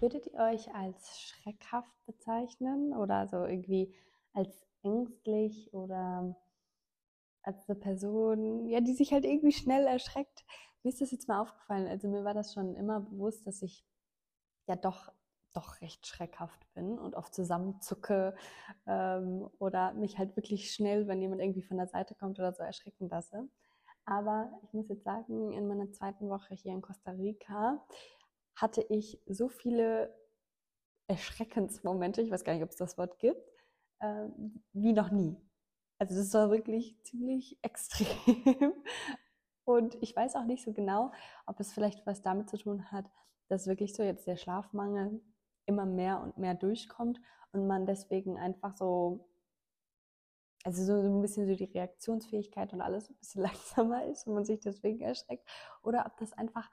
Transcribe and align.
Würdet 0.00 0.26
ihr 0.26 0.40
euch 0.40 0.74
als 0.74 1.20
schreckhaft 1.20 1.94
bezeichnen 2.06 2.94
oder 2.94 3.28
so 3.28 3.44
irgendwie 3.44 3.94
als 4.32 4.66
ängstlich 4.82 5.72
oder 5.74 6.36
als 7.42 7.68
eine 7.68 7.78
Person, 7.78 8.66
ja, 8.68 8.80
die 8.80 8.94
sich 8.94 9.12
halt 9.12 9.24
irgendwie 9.24 9.52
schnell 9.52 9.86
erschreckt? 9.86 10.44
Mir 10.82 10.90
ist 10.90 11.02
das 11.02 11.10
jetzt 11.10 11.28
mal 11.28 11.40
aufgefallen. 11.40 11.86
Also 11.86 12.08
mir 12.08 12.24
war 12.24 12.32
das 12.32 12.54
schon 12.54 12.76
immer 12.76 13.00
bewusst, 13.00 13.46
dass 13.46 13.60
ich 13.60 13.84
ja 14.66 14.76
doch 14.76 15.12
doch 15.52 15.80
recht 15.80 16.06
schreckhaft 16.06 16.64
bin 16.74 16.98
und 16.98 17.16
oft 17.16 17.34
zusammenzucke 17.34 18.34
ähm, 18.86 19.48
oder 19.58 19.92
mich 19.94 20.18
halt 20.18 20.36
wirklich 20.36 20.72
schnell, 20.72 21.08
wenn 21.08 21.20
jemand 21.20 21.40
irgendwie 21.40 21.62
von 21.62 21.76
der 21.76 21.88
Seite 21.88 22.14
kommt 22.14 22.38
oder 22.38 22.52
so, 22.52 22.62
erschrecken 22.62 23.08
lasse. 23.08 23.48
Aber 24.04 24.50
ich 24.62 24.72
muss 24.72 24.88
jetzt 24.88 25.04
sagen, 25.04 25.52
in 25.52 25.66
meiner 25.66 25.90
zweiten 25.92 26.28
Woche 26.28 26.54
hier 26.54 26.72
in 26.72 26.82
Costa 26.82 27.10
Rica 27.12 27.84
hatte 28.60 28.82
ich 28.88 29.20
so 29.26 29.48
viele 29.48 30.14
Erschreckensmomente, 31.08 32.22
ich 32.22 32.30
weiß 32.30 32.44
gar 32.44 32.54
nicht, 32.54 32.62
ob 32.62 32.70
es 32.70 32.76
das 32.76 32.98
Wort 32.98 33.18
gibt, 33.18 33.50
äh, 34.00 34.28
wie 34.72 34.92
noch 34.92 35.10
nie. 35.10 35.36
Also 35.98 36.14
das 36.14 36.32
war 36.34 36.50
wirklich 36.50 36.96
ziemlich 37.02 37.58
extrem. 37.62 38.72
Und 39.64 39.96
ich 40.02 40.16
weiß 40.16 40.36
auch 40.36 40.44
nicht 40.44 40.64
so 40.64 40.72
genau, 40.72 41.12
ob 41.46 41.60
es 41.60 41.72
vielleicht 41.72 42.06
was 42.06 42.22
damit 42.22 42.48
zu 42.48 42.58
tun 42.58 42.90
hat, 42.90 43.10
dass 43.48 43.66
wirklich 43.66 43.94
so 43.94 44.02
jetzt 44.02 44.26
der 44.26 44.36
Schlafmangel 44.36 45.20
immer 45.66 45.86
mehr 45.86 46.20
und 46.20 46.38
mehr 46.38 46.54
durchkommt 46.54 47.20
und 47.52 47.66
man 47.66 47.86
deswegen 47.86 48.38
einfach 48.38 48.76
so, 48.76 49.28
also 50.64 50.84
so, 50.84 50.94
ein 50.94 51.20
bisschen 51.20 51.46
so 51.46 51.54
die 51.54 51.64
Reaktionsfähigkeit 51.64 52.72
und 52.72 52.80
alles 52.80 53.10
ein 53.10 53.16
bisschen 53.16 53.42
langsamer 53.42 54.06
ist 54.06 54.26
und 54.26 54.34
man 54.34 54.44
sich 54.44 54.60
deswegen 54.60 55.00
erschreckt. 55.00 55.48
Oder 55.82 56.06
ob 56.06 56.16
das 56.18 56.32
einfach 56.32 56.70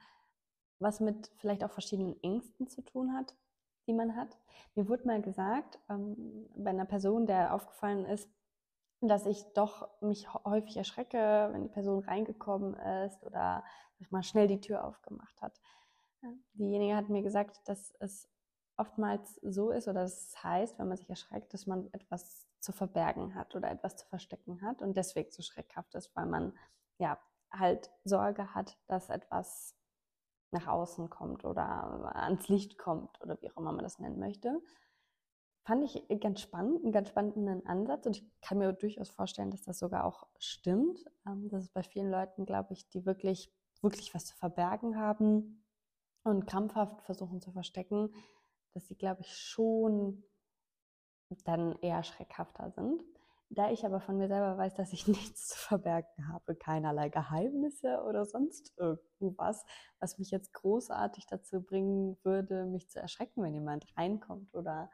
was 0.79 0.99
mit 0.99 1.31
vielleicht 1.37 1.63
auch 1.63 1.71
verschiedenen 1.71 2.21
Ängsten 2.23 2.67
zu 2.67 2.81
tun 2.81 3.13
hat, 3.13 3.35
die 3.87 3.93
man 3.93 4.15
hat. 4.15 4.37
Mir 4.75 4.87
wurde 4.87 5.07
mal 5.07 5.21
gesagt, 5.21 5.79
ähm, 5.89 6.47
bei 6.55 6.69
einer 6.69 6.85
Person, 6.85 7.25
der 7.25 7.53
aufgefallen 7.53 8.05
ist, 8.05 8.29
dass 9.01 9.25
ich 9.25 9.43
doch 9.53 9.89
mich 10.01 10.33
häufig 10.33 10.77
erschrecke, 10.77 11.49
wenn 11.51 11.63
die 11.63 11.69
Person 11.69 12.03
reingekommen 12.03 12.73
ist 13.05 13.23
oder 13.23 13.63
sag 13.99 14.11
mal 14.11 14.23
schnell 14.23 14.47
die 14.47 14.59
Tür 14.59 14.85
aufgemacht 14.85 15.41
hat. 15.41 15.59
Diejenige 16.53 16.95
hat 16.95 17.09
mir 17.09 17.21
gesagt, 17.21 17.61
dass 17.65 17.93
es 17.99 18.27
oftmals 18.75 19.35
so 19.43 19.71
ist 19.71 19.87
oder 19.87 20.01
das 20.01 20.43
heißt, 20.43 20.79
wenn 20.79 20.87
man 20.87 20.97
sich 20.97 21.09
erschreckt, 21.09 21.53
dass 21.53 21.67
man 21.67 21.91
etwas 21.93 22.47
zu 22.59 22.71
verbergen 22.71 23.35
hat 23.35 23.55
oder 23.55 23.69
etwas 23.69 23.97
zu 23.97 24.07
verstecken 24.07 24.61
hat 24.61 24.81
und 24.81 24.97
deswegen 24.97 25.31
so 25.31 25.41
schreckhaft 25.41 25.93
ist, 25.95 26.15
weil 26.15 26.25
man 26.25 26.57
ja 26.97 27.19
halt 27.51 27.91
Sorge 28.03 28.53
hat, 28.53 28.77
dass 28.87 29.09
etwas 29.09 29.76
nach 30.51 30.67
außen 30.67 31.09
kommt 31.09 31.45
oder 31.45 32.15
ans 32.15 32.47
Licht 32.47 32.77
kommt 32.77 33.21
oder 33.21 33.41
wie 33.41 33.51
auch 33.51 33.57
immer 33.57 33.71
man 33.71 33.83
das 33.83 33.99
nennen 33.99 34.19
möchte. 34.19 34.61
Fand 35.63 35.83
ich 35.83 36.07
ganz 36.21 36.39
spannend, 36.39 36.83
einen 36.83 36.93
ganz 36.93 37.09
spannenden 37.09 37.65
Ansatz 37.65 38.05
und 38.05 38.15
ich 38.15 38.41
kann 38.41 38.57
mir 38.57 38.71
durchaus 38.71 39.09
vorstellen, 39.09 39.51
dass 39.51 39.63
das 39.63 39.79
sogar 39.79 40.05
auch 40.05 40.27
stimmt. 40.39 41.03
Ähm, 41.27 41.49
dass 41.49 41.63
es 41.63 41.69
bei 41.69 41.83
vielen 41.83 42.09
Leuten, 42.09 42.45
glaube 42.45 42.73
ich, 42.73 42.87
die 42.89 43.05
wirklich, 43.05 43.51
wirklich 43.81 44.15
was 44.15 44.25
zu 44.25 44.35
verbergen 44.37 44.97
haben 44.97 45.65
und 46.23 46.47
krampfhaft 46.47 47.01
versuchen 47.01 47.41
zu 47.41 47.51
verstecken, 47.51 48.13
dass 48.73 48.87
sie, 48.87 48.95
glaube 48.95 49.21
ich, 49.21 49.35
schon 49.35 50.23
dann 51.43 51.77
eher 51.81 52.03
schreckhafter 52.03 52.71
sind. 52.71 53.03
Da 53.49 53.71
ich 53.71 53.85
aber 53.85 54.01
von 54.01 54.17
mir 54.17 54.27
selber 54.27 54.57
weiß, 54.57 54.75
dass 54.75 54.93
ich 54.93 55.07
nichts 55.07 55.47
zu 55.47 55.57
verbergen 55.57 56.27
habe, 56.27 56.55
keinerlei 56.55 57.09
Geheimnisse 57.09 58.03
oder 58.03 58.25
sonst 58.25 58.73
irgendwas, 58.77 59.65
was 59.99 60.17
mich 60.19 60.31
jetzt 60.31 60.53
großartig 60.53 61.25
dazu 61.27 61.61
bringen 61.61 62.17
würde, 62.23 62.65
mich 62.65 62.89
zu 62.89 62.99
erschrecken, 62.99 63.43
wenn 63.43 63.53
jemand 63.53 63.85
reinkommt 63.97 64.53
oder 64.53 64.89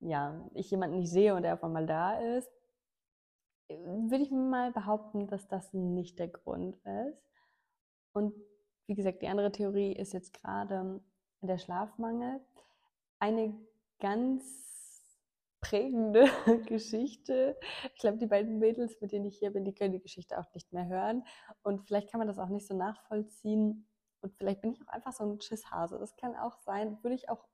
ja, 0.00 0.48
ich 0.54 0.70
jemanden 0.70 0.98
nicht 0.98 1.10
sehe 1.10 1.34
und 1.34 1.44
er 1.44 1.54
auf 1.54 1.64
einmal 1.64 1.86
da 1.86 2.18
ist, 2.18 2.50
würde 3.68 4.22
ich 4.22 4.30
mal 4.30 4.72
behaupten, 4.72 5.26
dass 5.26 5.48
das 5.48 5.72
nicht 5.72 6.18
der 6.18 6.28
Grund 6.28 6.76
ist. 6.84 7.22
Und 8.12 8.34
wie 8.86 8.94
gesagt, 8.94 9.22
die 9.22 9.28
andere 9.28 9.50
Theorie 9.52 9.92
ist 9.92 10.12
jetzt 10.12 10.34
gerade 10.34 11.00
der 11.40 11.58
Schlafmangel 11.58 12.40
eine 13.18 13.54
ganz 14.00 14.83
prägende 15.64 16.26
Geschichte. 16.66 17.58
Ich 17.94 18.00
glaube, 18.00 18.18
die 18.18 18.26
beiden 18.26 18.58
Mädels, 18.58 19.00
mit 19.00 19.12
denen 19.12 19.24
ich 19.24 19.38
hier 19.38 19.50
bin, 19.50 19.64
die 19.64 19.74
können 19.74 19.92
die 19.92 20.00
Geschichte 20.00 20.38
auch 20.38 20.52
nicht 20.54 20.72
mehr 20.72 20.86
hören. 20.86 21.24
Und 21.62 21.86
vielleicht 21.86 22.10
kann 22.10 22.18
man 22.18 22.28
das 22.28 22.38
auch 22.38 22.48
nicht 22.48 22.66
so 22.66 22.76
nachvollziehen. 22.76 23.88
Und 24.20 24.34
vielleicht 24.36 24.60
bin 24.60 24.72
ich 24.72 24.82
auch 24.82 24.92
einfach 24.92 25.12
so 25.12 25.24
ein 25.24 25.40
Schisshase. 25.40 25.98
Das 25.98 26.16
kann 26.16 26.36
auch 26.36 26.58
sein. 26.58 26.98
Würde 27.02 27.14
ich 27.14 27.28
auch, 27.30 27.46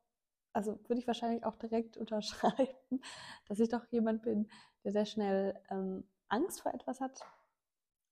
also 0.52 0.78
würde 0.88 1.00
ich 1.00 1.06
wahrscheinlich 1.06 1.44
auch 1.44 1.56
direkt 1.56 1.96
unterschreiben, 1.96 3.00
dass 3.48 3.60
ich 3.60 3.68
doch 3.68 3.86
jemand 3.90 4.22
bin, 4.22 4.50
der 4.84 4.92
sehr 4.92 5.06
schnell 5.06 5.60
ähm, 5.70 6.08
Angst 6.28 6.62
vor 6.62 6.74
etwas 6.74 7.00
hat. 7.00 7.20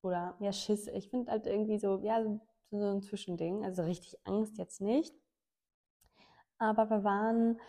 Oder 0.01 0.37
ja, 0.39 0.53
Schiss. 0.53 0.87
Ich 0.87 1.09
finde 1.09 1.31
halt 1.31 1.45
irgendwie 1.45 1.77
so, 1.77 1.99
ja, 1.99 2.23
so 2.71 2.85
ein 2.85 3.01
Zwischending. 3.01 3.65
Also 3.65 3.83
richtig 3.83 4.17
Angst 4.23 4.57
jetzt 4.57 4.79
nicht. 4.79 5.13
Aber 6.57 6.89
wir 6.89 7.03
waren 7.03 7.59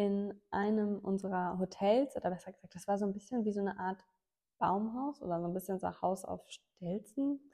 in 0.00 0.40
einem 0.50 0.98
unserer 0.98 1.58
Hotels, 1.58 2.16
oder 2.16 2.30
besser 2.30 2.52
gesagt, 2.52 2.74
das 2.74 2.88
war 2.88 2.96
so 2.96 3.04
ein 3.04 3.12
bisschen 3.12 3.44
wie 3.44 3.52
so 3.52 3.60
eine 3.60 3.78
Art 3.78 4.02
Baumhaus 4.58 5.20
oder 5.20 5.40
so 5.40 5.46
ein 5.46 5.52
bisschen 5.52 5.78
so 5.78 6.00
Haus 6.00 6.24
auf 6.24 6.42
Stelzen. 6.48 7.52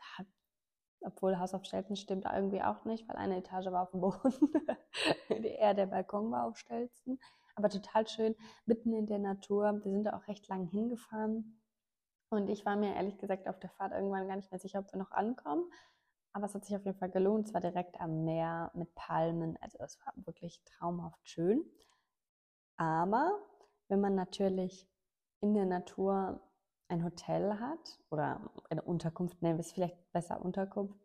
Obwohl 1.01 1.41
Haus 1.41 1.55
auf 1.55 1.65
Stelzen 1.65 1.97
stimmt 1.97 2.25
irgendwie 2.25 2.63
auch 2.63 2.85
nicht, 2.85 3.09
weil 3.09 3.17
eine 3.17 3.39
Etage 3.39 3.67
war 3.67 3.83
auf 3.83 3.91
dem 3.91 4.01
Boden. 4.01 4.53
Eher 5.29 5.75
der 5.75 5.87
Balkon 5.87 6.31
war 6.31 6.45
auf 6.45 6.57
Stelzen. 6.57 7.19
Aber 7.57 7.69
total 7.69 8.07
schön, 8.07 8.37
mitten 8.65 8.93
in 8.93 9.07
der 9.07 9.19
Natur. 9.19 9.73
Wir 9.83 9.91
sind 9.91 10.05
da 10.05 10.17
auch 10.17 10.29
recht 10.29 10.47
lang 10.47 10.69
hingefahren. 10.69 11.61
Und 12.29 12.49
ich 12.49 12.65
war 12.65 12.77
mir 12.77 12.95
ehrlich 12.95 13.19
gesagt 13.19 13.49
auf 13.49 13.59
der 13.59 13.71
Fahrt 13.71 13.93
irgendwann 13.93 14.29
gar 14.29 14.37
nicht 14.37 14.53
mehr 14.53 14.61
sicher, 14.61 14.79
ob 14.79 14.93
wir 14.93 14.99
noch 15.01 15.11
ankommen. 15.11 15.65
Aber 16.33 16.47
es 16.47 16.55
hat 16.55 16.65
sich 16.65 16.77
auf 16.77 16.85
jeden 16.85 16.99
Fall 16.99 17.11
gelohnt. 17.11 17.49
Es 17.49 17.55
war 17.55 17.61
direkt 17.61 18.01
am 18.01 18.25
Meer 18.25 18.71
mit 18.75 18.95
Palmen. 18.95 19.59
Also 19.61 19.79
es 19.81 19.99
war 20.05 20.13
wirklich 20.17 20.63
traumhaft 20.65 21.29
schön. 21.29 21.65
Aber 22.77 23.39
wenn 23.89 24.01
man 24.01 24.15
natürlich 24.15 24.89
in 25.41 25.55
der 25.55 25.67
Natur 25.67 26.41
ein 26.89 27.05
Hotel 27.05 27.59
hat 27.59 27.99
oder 28.11 28.51
eine 28.71 28.83
Unterkunft, 28.83 29.43
nennen 29.43 29.59
wir 29.59 29.65
es 29.65 29.73
vielleicht 29.73 29.97
besser 30.13 30.45
Unterkunft, 30.45 30.99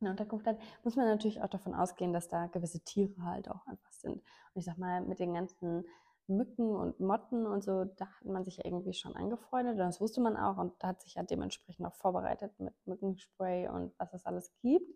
eine 0.00 0.10
Unterkunft 0.10 0.46
hat, 0.46 0.58
muss 0.82 0.96
man 0.96 1.06
natürlich 1.06 1.42
auch 1.42 1.48
davon 1.48 1.74
ausgehen, 1.74 2.12
dass 2.12 2.28
da 2.28 2.46
gewisse 2.46 2.80
Tiere 2.80 3.22
halt 3.22 3.50
auch 3.50 3.66
einfach 3.66 3.92
sind. 3.92 4.14
Und 4.14 4.22
ich 4.54 4.64
sag 4.64 4.78
mal, 4.78 5.02
mit 5.02 5.18
den 5.18 5.34
ganzen 5.34 5.84
Mücken 6.26 6.74
und 6.74 7.00
Motten 7.00 7.46
und 7.46 7.62
so, 7.62 7.84
da 7.84 8.06
hat 8.06 8.24
man 8.24 8.44
sich 8.44 8.64
irgendwie 8.64 8.94
schon 8.94 9.16
angefreundet 9.16 9.74
und 9.74 9.80
das 9.80 10.00
wusste 10.00 10.20
man 10.20 10.36
auch 10.36 10.56
und 10.58 10.72
hat 10.82 11.02
sich 11.02 11.14
ja 11.14 11.22
dementsprechend 11.22 11.86
auch 11.86 11.94
vorbereitet 11.94 12.58
mit 12.58 12.74
Mückenspray 12.86 13.68
und 13.68 13.92
was 13.98 14.12
es 14.14 14.24
alles 14.24 14.52
gibt. 14.62 14.90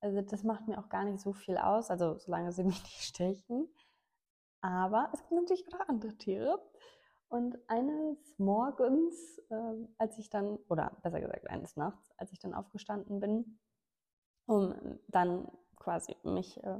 Also 0.00 0.20
das 0.20 0.42
macht 0.42 0.66
mir 0.66 0.78
auch 0.78 0.88
gar 0.88 1.04
nicht 1.04 1.20
so 1.20 1.32
viel 1.32 1.56
aus, 1.56 1.90
also 1.90 2.18
solange 2.18 2.52
sie 2.52 2.64
mich 2.64 2.82
nicht 2.82 3.02
stechen. 3.02 3.68
Aber 4.60 5.10
es 5.12 5.20
gibt 5.20 5.32
natürlich 5.32 5.66
auch 5.74 5.88
andere 5.88 6.16
Tiere. 6.16 6.60
Und 7.28 7.58
eines 7.68 8.38
Morgens, 8.38 9.38
äh, 9.50 9.86
als 9.98 10.18
ich 10.18 10.30
dann, 10.30 10.56
oder 10.68 10.96
besser 11.02 11.20
gesagt 11.20 11.48
eines 11.48 11.76
Nachts, 11.76 12.10
als 12.16 12.32
ich 12.32 12.40
dann 12.40 12.54
aufgestanden 12.54 13.20
bin, 13.20 13.58
um 14.46 14.98
dann 15.06 15.48
quasi 15.76 16.16
mich 16.24 16.62
äh, 16.64 16.78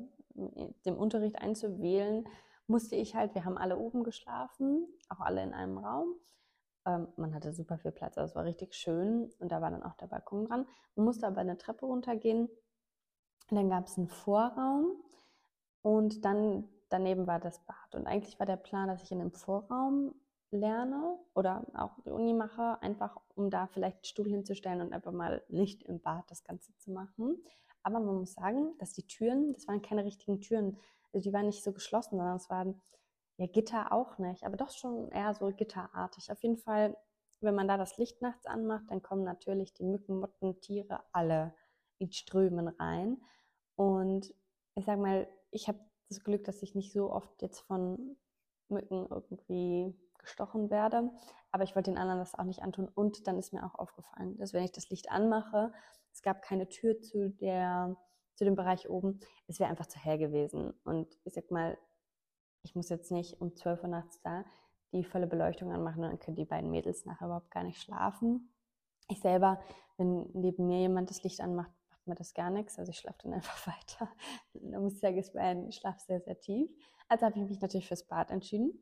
dem 0.84 0.96
Unterricht 0.96 1.36
einzuwählen, 1.40 2.28
musste 2.66 2.96
ich 2.96 3.14
halt, 3.14 3.34
wir 3.34 3.44
haben 3.44 3.58
alle 3.58 3.78
oben 3.78 4.02
geschlafen, 4.02 4.86
auch 5.08 5.20
alle 5.20 5.42
in 5.42 5.54
einem 5.54 5.78
Raum. 5.78 6.14
Ähm, 6.84 7.08
man 7.16 7.34
hatte 7.34 7.52
super 7.52 7.78
viel 7.78 7.92
Platz, 7.92 8.18
also 8.18 8.30
es 8.30 8.36
war 8.36 8.44
richtig 8.44 8.74
schön 8.74 9.30
und 9.38 9.52
da 9.52 9.60
war 9.60 9.70
dann 9.70 9.82
auch 9.82 9.94
der 9.94 10.06
Balkon 10.06 10.46
dran. 10.46 10.66
Man 10.96 11.04
musste 11.04 11.26
aber 11.26 11.40
eine 11.40 11.58
Treppe 11.58 11.86
runtergehen. 11.86 12.48
Und 13.50 13.56
dann 13.56 13.68
gab 13.68 13.86
es 13.86 13.98
einen 13.98 14.08
Vorraum 14.08 15.02
und 15.82 16.24
dann 16.24 16.68
daneben 16.90 17.26
war 17.26 17.40
das 17.40 17.58
Bad. 17.60 17.94
Und 17.94 18.06
eigentlich 18.06 18.38
war 18.38 18.46
der 18.46 18.56
Plan, 18.56 18.88
dass 18.88 19.02
ich 19.02 19.12
in 19.12 19.20
dem 19.20 19.32
Vorraum 19.32 20.14
lerne 20.50 21.18
oder 21.34 21.64
auch 21.74 21.98
die 22.04 22.10
Uni 22.10 22.34
mache, 22.34 22.80
einfach 22.82 23.16
um 23.34 23.50
da 23.50 23.68
vielleicht 23.68 23.98
einen 23.98 24.04
Stuhl 24.04 24.28
hinzustellen 24.28 24.80
und 24.80 24.92
einfach 24.92 25.12
mal 25.12 25.42
nicht 25.48 25.82
im 25.84 26.00
Bad 26.00 26.30
das 26.30 26.44
Ganze 26.44 26.76
zu 26.76 26.90
machen. 26.90 27.42
Aber 27.82 28.00
man 28.00 28.16
muss 28.16 28.34
sagen, 28.34 28.76
dass 28.78 28.92
die 28.92 29.06
Türen, 29.06 29.52
das 29.54 29.66
waren 29.68 29.80
keine 29.80 30.04
richtigen 30.04 30.40
Türen. 30.40 30.76
Also 31.12 31.28
die 31.28 31.32
waren 31.32 31.46
nicht 31.46 31.62
so 31.62 31.72
geschlossen, 31.72 32.18
sondern 32.18 32.36
es 32.36 32.50
waren 32.50 32.80
ja 33.36 33.46
Gitter 33.46 33.92
auch 33.92 34.18
nicht, 34.18 34.44
aber 34.44 34.56
doch 34.56 34.70
schon 34.70 35.08
eher 35.12 35.32
so 35.34 35.50
gitterartig. 35.50 36.30
Auf 36.30 36.42
jeden 36.42 36.58
Fall, 36.58 36.96
wenn 37.40 37.54
man 37.54 37.68
da 37.68 37.78
das 37.78 37.96
Licht 37.96 38.20
nachts 38.20 38.46
anmacht, 38.46 38.84
dann 38.88 39.02
kommen 39.02 39.24
natürlich 39.24 39.72
die 39.72 39.84
Mücken, 39.84 40.20
Motten, 40.20 40.60
Tiere 40.60 41.00
alle 41.12 41.54
in 41.98 42.12
Strömen 42.12 42.68
rein. 42.68 43.22
Und 43.76 44.34
ich 44.74 44.84
sag 44.84 44.98
mal, 44.98 45.26
ich 45.50 45.68
habe 45.68 45.78
das 46.10 46.22
Glück, 46.22 46.44
dass 46.44 46.62
ich 46.62 46.74
nicht 46.74 46.92
so 46.92 47.10
oft 47.10 47.40
jetzt 47.40 47.60
von 47.60 48.16
Mücken 48.68 49.06
irgendwie 49.08 49.94
gestochen 50.18 50.70
werde. 50.70 51.10
Aber 51.50 51.64
ich 51.64 51.74
wollte 51.74 51.90
den 51.90 51.98
anderen 51.98 52.20
das 52.20 52.34
auch 52.34 52.44
nicht 52.44 52.62
antun. 52.62 52.88
Und 52.88 53.26
dann 53.26 53.38
ist 53.38 53.52
mir 53.52 53.64
auch 53.64 53.74
aufgefallen, 53.74 54.36
dass 54.36 54.52
wenn 54.52 54.64
ich 54.64 54.72
das 54.72 54.90
Licht 54.90 55.10
anmache, 55.10 55.72
es 56.12 56.22
gab 56.22 56.42
keine 56.42 56.68
Tür 56.68 57.00
zu 57.00 57.30
der 57.30 57.96
zu 58.34 58.44
dem 58.44 58.54
Bereich 58.54 58.88
oben, 58.88 59.20
es 59.48 59.60
wäre 59.60 59.68
einfach 59.68 59.86
zu 59.86 59.98
hell 59.98 60.16
gewesen. 60.16 60.72
Und 60.84 61.18
ich 61.24 61.34
sag 61.34 61.50
mal, 61.50 61.76
ich 62.62 62.74
muss 62.74 62.88
jetzt 62.88 63.10
nicht 63.10 63.38
um 63.40 63.54
12 63.54 63.82
Uhr 63.82 63.88
nachts 63.88 64.20
da 64.22 64.44
die 64.92 65.04
volle 65.04 65.26
Beleuchtung 65.26 65.72
anmachen, 65.72 66.02
dann 66.02 66.18
können 66.18 66.36
die 66.36 66.44
beiden 66.44 66.70
Mädels 66.70 67.04
nachher 67.04 67.26
überhaupt 67.26 67.50
gar 67.50 67.62
nicht 67.62 67.80
schlafen. 67.80 68.52
Ich 69.08 69.20
selber, 69.20 69.60
wenn 69.96 70.28
neben 70.32 70.66
mir 70.66 70.80
jemand 70.80 71.10
das 71.10 71.22
Licht 71.22 71.40
anmacht, 71.40 71.70
macht 71.70 71.79
mir 72.10 72.16
das 72.16 72.34
gar 72.34 72.50
nichts. 72.50 72.78
Also 72.78 72.90
ich 72.90 72.98
schlafe 72.98 73.18
dann 73.22 73.32
einfach 73.34 73.66
weiter. 73.66 74.10
Da 74.54 74.78
muss 74.78 74.94
ich 74.94 75.00
sagen, 75.00 75.18
ist 75.18 75.34
mein 75.34 75.72
Schlaf 75.72 75.98
sehr, 76.00 76.20
sehr 76.20 76.38
tief. 76.38 76.70
Also 77.08 77.26
habe 77.26 77.38
ich 77.38 77.48
mich 77.48 77.60
natürlich 77.60 77.88
fürs 77.88 78.06
Bad 78.06 78.30
entschieden. 78.30 78.78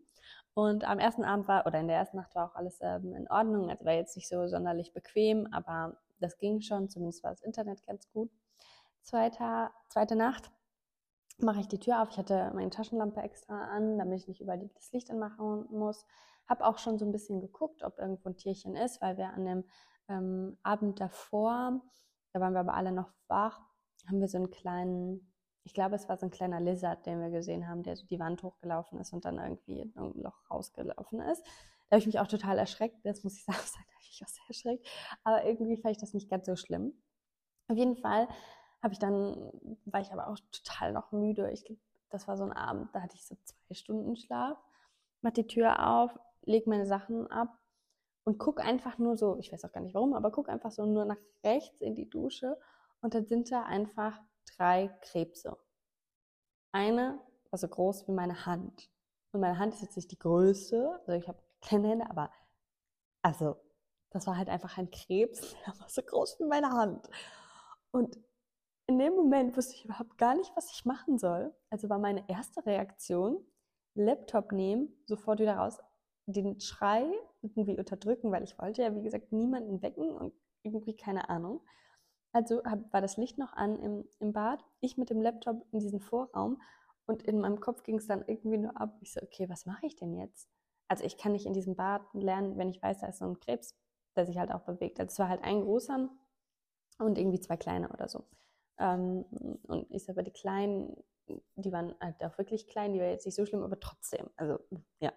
Und 0.55 0.85
am 0.85 0.99
ersten 0.99 1.25
Abend 1.25 1.49
war, 1.49 1.67
oder 1.67 1.79
in 1.81 1.89
der 1.89 1.97
ersten 1.97 2.17
Nacht 2.17 2.35
war 2.35 2.51
auch 2.51 2.55
alles 2.57 2.79
ähm, 2.83 3.15
in 3.15 3.31
Ordnung. 3.31 3.71
Also 3.71 3.85
war 3.85 3.93
jetzt 3.93 4.17
nicht 4.17 4.29
so 4.29 4.49
sonderlich 4.49 4.93
bequem, 4.93 5.47
aber 5.53 5.99
das 6.21 6.39
ging 6.39 6.61
schon. 6.61 6.89
Zumindest 6.89 7.23
war 7.23 7.31
das 7.31 7.43
Internet 7.43 7.85
ganz 7.87 8.11
gut. 8.11 8.31
Zweiter, 9.03 9.71
zweite 9.89 10.17
Nacht 10.17 10.51
mache 11.39 11.61
ich 11.61 11.69
die 11.69 11.79
Tür 11.79 12.03
auf. 12.03 12.11
Ich 12.11 12.19
hatte 12.19 12.51
meine 12.55 12.71
Taschenlampe 12.71 13.21
extra 13.21 13.69
an, 13.69 13.99
damit 13.99 14.21
ich 14.21 14.29
nicht 14.29 14.41
überall 14.41 14.69
das 14.75 14.93
Licht 14.93 15.11
anmachen 15.11 15.67
muss. 15.71 16.05
Habe 16.49 16.67
auch 16.67 16.79
schon 16.79 16.99
so 16.99 17.05
ein 17.05 17.13
bisschen 17.13 17.41
geguckt, 17.41 17.83
ob 17.83 17.99
irgendwo 17.99 18.29
ein 18.29 18.37
Tierchen 18.37 18.77
ist, 18.77 19.01
weil 19.01 19.17
wir 19.17 19.33
an 19.33 19.45
dem 19.45 19.65
ähm, 20.09 20.59
Abend 20.63 21.01
davor, 21.01 21.81
waren 22.41 22.55
wir 22.55 22.61
aber 22.61 22.75
alle 22.75 22.93
noch 22.93 23.11
wach, 23.29 23.61
haben 24.07 24.21
wir 24.21 24.29
so 24.29 24.39
einen 24.39 24.51
kleinen, 24.51 25.33
ich 25.65 25.75
glaube, 25.75 25.97
es 25.97 26.09
war 26.09 26.17
so 26.17 26.27
ein 26.27 26.31
kleiner 26.31 26.61
Lizard, 26.61 27.05
den 27.07 27.21
wir 27.21 27.31
gesehen 27.31 27.69
haben, 27.69 27.83
der 27.83 27.97
so 27.97 28.07
die 28.07 28.19
Wand 28.19 28.43
hochgelaufen 28.43 28.99
ist 29.01 29.13
und 29.13 29.25
dann 29.25 29.39
irgendwie 29.39 29.81
in 29.81 29.97
ein 29.97 30.13
Loch 30.15 30.39
rausgelaufen 30.51 31.21
ist. 31.21 31.45
Da 31.89 31.95
habe 31.95 32.01
ich 32.01 32.07
mich 32.07 32.21
auch 32.21 32.27
total 32.27 32.59
erschreckt. 32.59 33.05
Das 33.05 33.25
muss 33.25 33.37
ich 33.37 33.45
sagen, 33.45 33.59
da 33.59 33.79
habe 33.79 34.03
ich 34.03 34.21
mich 34.21 34.23
auch 34.25 34.33
sehr 34.33 34.45
erschreckt. 34.49 34.89
Aber 35.25 35.45
irgendwie 35.45 35.77
fand 35.77 35.93
ich 35.93 36.01
das 36.01 36.15
nicht 36.15 36.31
ganz 36.31 36.47
so 36.47 36.57
schlimm. 36.57 36.93
Auf 37.69 37.77
jeden 37.77 37.97
Fall 37.97 38.29
habe 38.83 38.93
ich 38.93 38.99
dann, 38.99 39.51
war 39.85 40.01
ich 40.01 40.13
aber 40.13 40.29
auch 40.29 40.39
total 40.53 40.93
noch 40.93 41.13
müde. 41.13 41.51
Ich 41.51 41.65
das 42.11 42.27
war 42.27 42.37
so 42.37 42.45
ein 42.45 42.53
Abend, 42.53 42.89
da 42.95 43.03
hatte 43.03 43.17
ich 43.17 43.27
so 43.27 43.37
zwei 43.45 43.75
Stunden 43.75 44.17
Schlaf. 44.17 44.59
Mach 45.21 45.33
die 45.33 45.47
Tür 45.47 45.87
auf, 45.87 46.19
leg 46.43 46.67
meine 46.67 46.87
Sachen 46.87 47.27
ab 47.27 47.59
und 48.29 48.37
guck 48.37 48.61
einfach 48.61 48.99
nur 48.99 49.17
so, 49.17 49.39
ich 49.39 49.51
weiß 49.51 49.65
auch 49.65 49.73
gar 49.73 49.81
nicht 49.81 49.95
warum, 49.95 50.13
aber 50.13 50.31
guck 50.31 50.51
einfach 50.51 50.71
so 50.71 50.85
nur 50.85 51.07
nach 51.07 51.17
rechts 51.43 51.81
in 51.81 51.95
die 51.95 52.11
Dusche 52.11 52.59
und 53.01 53.15
dann 53.15 53.25
sind 53.25 53.51
da 53.51 53.63
einfach 53.63 54.21
drei 54.55 54.95
Krebse. 55.01 55.57
Eine 56.71 57.19
war 57.49 57.59
so 57.59 57.69
groß 57.69 58.07
wie 58.07 58.13
meine 58.13 58.45
Hand. 58.45 58.91
Und 59.33 59.41
meine 59.41 59.59
Hand 59.59 59.73
ist 59.73 59.81
jetzt 59.81 59.97
nicht 59.97 60.11
die 60.11 60.19
größte, 60.19 61.01
also 61.07 61.13
ich 61.13 61.27
habe 61.27 61.43
kleine 61.63 61.89
Hände, 61.89 62.11
aber 62.11 62.31
also 63.23 63.57
das 64.11 64.27
war 64.27 64.37
halt 64.37 64.51
einfach 64.51 64.77
ein 64.77 64.91
Krebs, 64.91 65.57
der 65.67 65.81
war 65.81 65.89
so 65.89 66.03
groß 66.03 66.39
wie 66.41 66.45
meine 66.45 66.69
Hand. 66.69 67.09
Und 67.93 68.19
in 68.89 68.99
dem 68.99 69.15
Moment 69.15 69.57
wusste 69.57 69.73
ich 69.73 69.87
überhaupt 69.87 70.19
gar 70.19 70.35
nicht, 70.35 70.53
was 70.55 70.71
ich 70.71 70.85
machen 70.85 71.17
soll. 71.17 71.55
Also 71.71 71.89
war 71.89 71.99
meine 71.99 72.29
erste 72.29 72.67
Reaktion, 72.67 73.43
Laptop 73.95 74.53
nehmen, 74.53 74.93
sofort 75.07 75.41
wieder 75.41 75.57
raus, 75.57 75.79
den 76.33 76.61
Schrei 76.61 77.05
irgendwie 77.43 77.79
unterdrücken, 77.79 78.31
weil 78.31 78.43
ich 78.45 78.59
wollte 78.59 78.83
ja, 78.83 78.95
wie 78.95 79.03
gesagt, 79.03 79.33
niemanden 79.33 79.83
wecken 79.83 80.11
und 80.11 80.33
irgendwie 80.63 80.97
keine 80.97 81.29
Ahnung. 81.29 81.63
Also 82.33 82.63
hab, 82.65 82.93
war 82.93 83.01
das 83.01 83.17
Licht 83.17 83.39
noch 83.39 83.53
an 83.55 83.79
im, 83.79 84.09
im 84.21 84.33
Bad, 84.33 84.65
ich 84.81 84.99
mit 84.99 85.11
dem 85.11 85.23
Laptop 85.23 85.67
in 85.73 85.81
diesen 85.81 86.01
Vorraum 86.01 86.61
und 87.07 87.23
in 87.23 87.41
meinem 87.41 87.61
Kopf 87.61 87.83
ging 87.83 87.97
es 87.97 88.07
dann 88.07 88.23
irgendwie 88.27 88.59
nur 88.59 88.79
ab. 88.79 88.99
Ich 89.01 89.13
so, 89.13 89.21
okay, 89.23 89.49
was 89.49 89.65
mache 89.65 89.87
ich 89.87 89.97
denn 89.97 90.15
jetzt? 90.15 90.49
Also 90.89 91.05
ich 91.05 91.17
kann 91.17 91.33
nicht 91.33 91.47
in 91.47 91.55
diesem 91.55 91.75
Bad 91.75 92.03
lernen, 92.13 92.59
wenn 92.59 92.69
ich 92.69 92.83
weiß, 92.83 93.01
da 93.01 93.07
ist 93.07 93.19
so 93.19 93.25
ein 93.25 93.41
Krebs, 93.41 93.75
der 94.15 94.27
sich 94.27 94.39
halt 94.39 94.53
auch 94.53 94.63
bewegt. 94.63 95.01
Also 95.01 95.13
es 95.13 95.19
war 95.19 95.29
halt 95.29 95.43
ein 95.43 95.63
großer 95.63 96.09
und 96.99 97.19
irgendwie 97.19 97.41
zwei 97.41 97.57
kleine 97.57 97.89
oder 97.89 98.09
so. 98.09 98.25
Ähm, 98.79 99.25
und 99.63 99.91
ich 99.91 100.05
sage, 100.05 100.23
die 100.23 100.31
Kleinen, 100.31 101.03
die 101.57 101.73
waren 101.73 101.95
halt 102.01 102.23
auch 102.23 102.37
wirklich 102.39 102.67
klein, 102.69 102.93
die 102.93 103.01
war 103.01 103.07
jetzt 103.07 103.27
nicht 103.27 103.35
so 103.35 103.47
schlimm, 103.47 103.63
aber 103.63 103.81
trotzdem, 103.81 104.29
also 104.37 104.59
ja. 105.01 105.13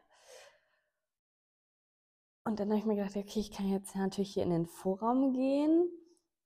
Und 2.44 2.60
dann 2.60 2.70
habe 2.70 2.80
ich 2.80 2.86
mir 2.86 2.96
gedacht, 2.96 3.16
okay, 3.16 3.40
ich 3.40 3.52
kann 3.52 3.68
jetzt 3.68 3.96
natürlich 3.96 4.34
hier 4.34 4.44
in 4.44 4.50
den 4.50 4.66
Vorraum 4.66 5.34
gehen, 5.34 5.90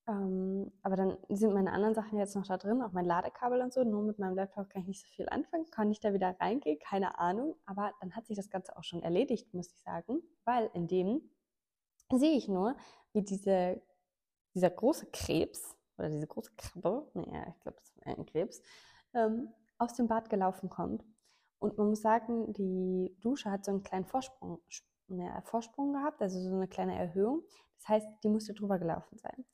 ähm, 0.08 0.72
aber 0.84 0.96
dann 0.96 1.18
sind 1.30 1.54
meine 1.54 1.72
anderen 1.72 1.96
Sachen 1.96 2.20
jetzt 2.20 2.36
noch 2.36 2.46
da 2.46 2.58
drin, 2.58 2.82
auch 2.82 2.92
mein 2.92 3.06
Ladekabel 3.06 3.62
und 3.62 3.74
so. 3.74 3.84
Nur 3.84 4.04
mit 4.04 4.20
meinem 4.20 4.36
Laptop 4.36 4.70
kann 4.70 4.82
ich 4.82 4.88
nicht 4.88 5.02
so 5.02 5.08
viel 5.16 5.28
anfangen. 5.30 5.70
Kann 5.72 5.90
ich 5.90 6.00
da 6.00 6.14
wieder 6.14 6.36
reingehen? 6.40 6.80
Keine 6.80 7.18
Ahnung. 7.18 7.56
Aber 7.66 7.94
dann 8.02 8.16
hat 8.16 8.28
sich 8.28 8.36
das 8.36 8.50
Ganze 8.50 8.78
auch 8.78 8.84
schon 8.84 9.02
erledigt, 9.02 9.54
muss 9.54 9.72
ich 9.72 9.82
sagen, 9.82 10.22
weil 10.44 10.70
in 10.74 10.88
dem 10.88 11.22
sehe 12.14 12.38
ich 12.38 12.48
nur, 12.48 12.76
wie 13.14 13.24
diese, 13.24 13.82
dieser 14.54 14.70
große 14.70 15.08
Krebs 15.12 15.76
oder 15.98 16.10
diese 16.10 16.28
große 16.28 16.52
Krabbe, 16.56 17.10
naja, 17.14 17.46
ich 17.50 17.60
glaube, 17.62 17.78
das 17.80 17.96
war 17.98 18.18
ein 18.18 18.26
Krebs, 18.26 18.62
ähm, 19.14 19.50
aus 19.78 19.96
dem 19.96 20.08
Bad 20.08 20.30
gelaufen 20.30 20.70
kommt. 20.70 21.04
Und 21.58 21.78
man 21.78 21.90
muss 21.90 22.02
sagen, 22.02 22.54
die 22.54 23.16
Dusche 23.22 23.50
hat 23.50 23.66
so 23.66 23.72
einen 23.72 23.82
kleinen 23.82 24.06
Vorsprung, 24.06 24.62
ja, 25.08 25.42
Vorsprung 25.42 25.94
gehabt, 25.94 26.22
also 26.22 26.40
so 26.40 26.54
eine 26.56 26.68
kleine 26.68 26.98
Erhöhung. 26.98 27.44
Das 27.78 27.90
heißt, 27.90 28.08
die 28.24 28.30
musste 28.30 28.54
drüber 28.54 28.80
gelaufen 28.80 29.18
sein. 29.18 29.46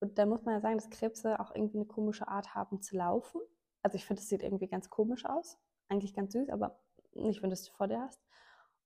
Und 0.00 0.18
da 0.18 0.26
muss 0.26 0.44
man 0.44 0.54
ja 0.54 0.60
sagen, 0.60 0.76
dass 0.76 0.90
Krebse 0.90 1.38
auch 1.40 1.54
irgendwie 1.54 1.78
eine 1.78 1.86
komische 1.86 2.28
Art 2.28 2.54
haben 2.54 2.80
zu 2.80 2.96
laufen. 2.96 3.40
Also 3.82 3.96
ich 3.96 4.04
finde, 4.04 4.20
das 4.20 4.28
sieht 4.28 4.42
irgendwie 4.42 4.68
ganz 4.68 4.90
komisch 4.90 5.24
aus. 5.24 5.58
Eigentlich 5.88 6.14
ganz 6.14 6.32
süß, 6.32 6.48
aber 6.48 6.80
nicht, 7.14 7.42
wenn 7.42 7.50
du 7.50 7.54
es 7.54 7.68
vor 7.68 7.88
dir 7.88 8.00
hast. 8.00 8.20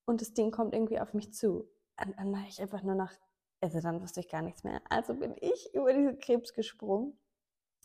Und 0.05 0.21
das 0.21 0.35
Ding 0.35 0.51
kommt 0.51 0.75
irgendwie 0.75 1.01
auf 1.01 1.15
mich 1.15 1.33
zu. 1.33 1.69
Und 2.05 2.19
dann 2.19 2.31
mache 2.31 2.49
ich 2.49 2.61
einfach 2.61 2.83
nur 2.83 2.95
nach 2.95 3.13
also 3.61 3.81
dann 3.81 4.01
wusste 4.03 4.21
ich 4.21 4.29
gar 4.29 4.43
nichts 4.43 4.65
mehr. 4.65 4.81
Also 4.91 5.15
bin 5.15 5.35
ich 5.41 5.75
über 5.75 5.93
diesen 5.93 6.19
Krebs 6.19 6.53
gesprungen 6.53 7.19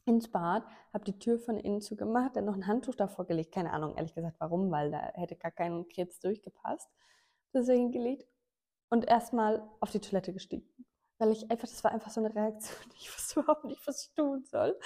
ins 0.06 0.30
Bad, 0.30 0.64
habe 0.94 1.06
die 1.06 1.20
Tür 1.20 1.40
von 1.40 1.58
innen 1.58 1.82
zugemacht, 1.82 2.36
dann 2.36 2.46
noch 2.46 2.56
ein 2.56 2.68
Handtuch 2.68 2.96
davor 2.96 3.26
gelegt. 3.26 3.54
Keine 3.54 3.72
Ahnung, 3.72 3.96
ehrlich 3.96 4.16
gesagt, 4.16 4.36
warum, 4.40 4.72
weil 4.72 4.92
da 4.92 5.12
hätte 5.14 5.36
gar 5.36 5.52
kein 5.52 5.88
Krebs 5.88 6.20
durchgepasst. 6.20 6.90
Deswegen 7.54 7.92
gelegt 7.92 8.28
und 8.90 9.08
erstmal 9.08 9.68
auf 9.80 9.92
die 9.92 10.00
Toilette 10.00 10.34
gestiegen. 10.34 10.68
Weil 11.18 11.32
ich 11.32 11.50
einfach, 11.52 11.68
das 11.68 11.84
war 11.84 11.92
einfach 11.92 12.10
so 12.10 12.22
eine 12.24 12.34
Reaktion, 12.34 12.92
ich 13.00 13.14
wusste 13.14 13.42
überhaupt 13.42 13.66
nicht, 13.66 13.86
was 13.86 14.06
ich 14.06 14.14
tun 14.14 14.44
soll. 14.46 14.80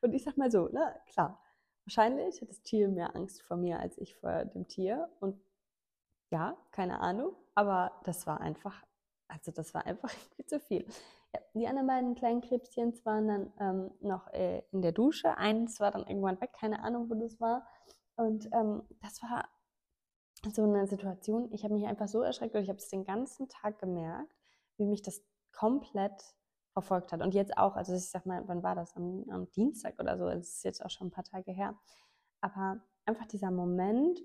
Und 0.00 0.12
ich 0.12 0.24
sag 0.24 0.36
mal 0.36 0.50
so, 0.50 0.68
ne, 0.68 1.00
klar, 1.06 1.42
wahrscheinlich 1.84 2.40
hat 2.40 2.50
das 2.50 2.62
Tier 2.62 2.88
mehr 2.88 3.14
Angst 3.16 3.42
vor 3.42 3.56
mir 3.56 3.80
als 3.80 3.98
ich 3.98 4.16
vor 4.16 4.44
dem 4.44 4.68
Tier. 4.68 5.08
Und 5.20 5.40
ja, 6.30 6.56
keine 6.72 7.00
Ahnung, 7.00 7.34
aber 7.54 7.92
das 8.04 8.26
war 8.26 8.40
einfach 8.40 8.82
also 9.28 9.52
das 9.52 9.74
war 9.74 9.86
einfach 9.86 10.10
viel 10.36 10.46
zu 10.46 10.58
viel. 10.58 10.86
Ja, 11.34 11.40
die 11.54 11.68
anderen 11.68 11.86
beiden 11.86 12.14
kleinen 12.14 12.40
Krebschen 12.40 12.94
waren 13.04 13.28
dann 13.28 13.52
ähm, 13.60 13.90
noch 14.00 14.26
äh, 14.32 14.62
in 14.72 14.82
der 14.82 14.92
Dusche. 14.92 15.36
Eins 15.36 15.78
war 15.78 15.90
dann 15.90 16.06
irgendwann 16.06 16.40
weg, 16.40 16.52
keine 16.58 16.82
Ahnung, 16.82 17.10
wo 17.10 17.14
das 17.14 17.38
war. 17.38 17.66
Und 18.16 18.48
ähm, 18.52 18.82
das 19.02 19.22
war 19.22 19.48
so 20.46 20.62
eine 20.62 20.86
Situation, 20.86 21.52
ich 21.52 21.64
habe 21.64 21.74
mich 21.74 21.86
einfach 21.86 22.08
so 22.08 22.22
erschreckt 22.22 22.54
und 22.54 22.62
ich 22.62 22.68
habe 22.68 22.78
es 22.78 22.88
den 22.88 23.04
ganzen 23.04 23.48
Tag 23.48 23.78
gemerkt, 23.78 24.32
wie 24.76 24.86
mich 24.86 25.02
das 25.02 25.22
komplett 25.52 26.34
verfolgt 26.72 27.12
hat. 27.12 27.22
Und 27.22 27.34
jetzt 27.34 27.56
auch, 27.58 27.76
also 27.76 27.94
ich 27.94 28.08
sag 28.08 28.26
mal, 28.26 28.46
wann 28.46 28.62
war 28.62 28.74
das? 28.74 28.94
Am, 28.96 29.24
am 29.30 29.50
Dienstag 29.50 29.98
oder 29.98 30.16
so, 30.16 30.28
es 30.28 30.56
ist 30.56 30.64
jetzt 30.64 30.84
auch 30.84 30.90
schon 30.90 31.08
ein 31.08 31.12
paar 31.12 31.24
Tage 31.24 31.50
her. 31.52 31.76
Aber 32.40 32.80
einfach 33.04 33.26
dieser 33.26 33.50
Moment 33.50 34.20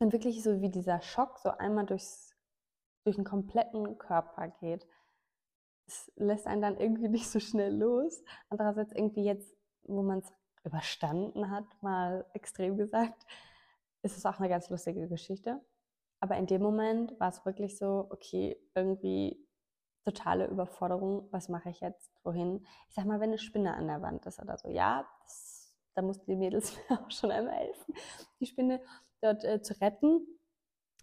und 0.00 0.12
wirklich 0.12 0.42
so 0.42 0.60
wie 0.60 0.70
dieser 0.70 1.00
Schock 1.00 1.38
so 1.38 1.50
einmal 1.50 1.86
durchs 1.86 2.28
durch 3.04 3.16
den 3.16 3.24
kompletten 3.24 3.96
Körper 3.96 4.48
geht. 4.48 4.86
Es 5.86 6.12
lässt 6.16 6.46
einen 6.46 6.60
dann 6.60 6.76
irgendwie 6.76 7.08
nicht 7.08 7.30
so 7.30 7.40
schnell 7.40 7.74
los. 7.74 8.22
Andererseits 8.50 8.92
irgendwie 8.92 9.24
jetzt, 9.24 9.56
wo 9.84 10.02
man 10.02 10.18
es 10.18 10.32
überstanden 10.64 11.50
hat, 11.50 11.64
mal 11.80 12.26
extrem 12.34 12.76
gesagt, 12.76 13.24
ist 14.02 14.16
es 14.16 14.26
auch 14.26 14.38
eine 14.38 14.48
ganz 14.48 14.70
lustige 14.70 15.08
Geschichte. 15.08 15.60
Aber 16.20 16.36
in 16.36 16.46
dem 16.46 16.62
Moment 16.62 17.18
war 17.20 17.28
es 17.28 17.44
wirklich 17.44 17.78
so, 17.78 18.06
okay, 18.10 18.60
irgendwie 18.74 19.44
totale 20.04 20.46
Überforderung. 20.46 21.28
Was 21.30 21.48
mache 21.48 21.70
ich 21.70 21.80
jetzt? 21.80 22.12
Wohin? 22.24 22.66
Ich 22.88 22.94
sag 22.94 23.04
mal, 23.04 23.20
wenn 23.20 23.30
eine 23.30 23.38
Spinne 23.38 23.74
an 23.74 23.86
der 23.86 24.02
Wand 24.02 24.26
ist 24.26 24.40
oder 24.40 24.56
so, 24.58 24.68
ja, 24.68 25.06
das, 25.22 25.74
da 25.94 26.02
mussten 26.02 26.30
die 26.30 26.36
Mädels 26.36 26.76
mir 26.90 27.00
auch 27.00 27.10
schon 27.10 27.30
einmal 27.30 27.54
helfen, 27.54 27.94
die 28.40 28.46
Spinne 28.46 28.80
dort 29.20 29.44
äh, 29.44 29.62
zu 29.62 29.80
retten. 29.80 30.26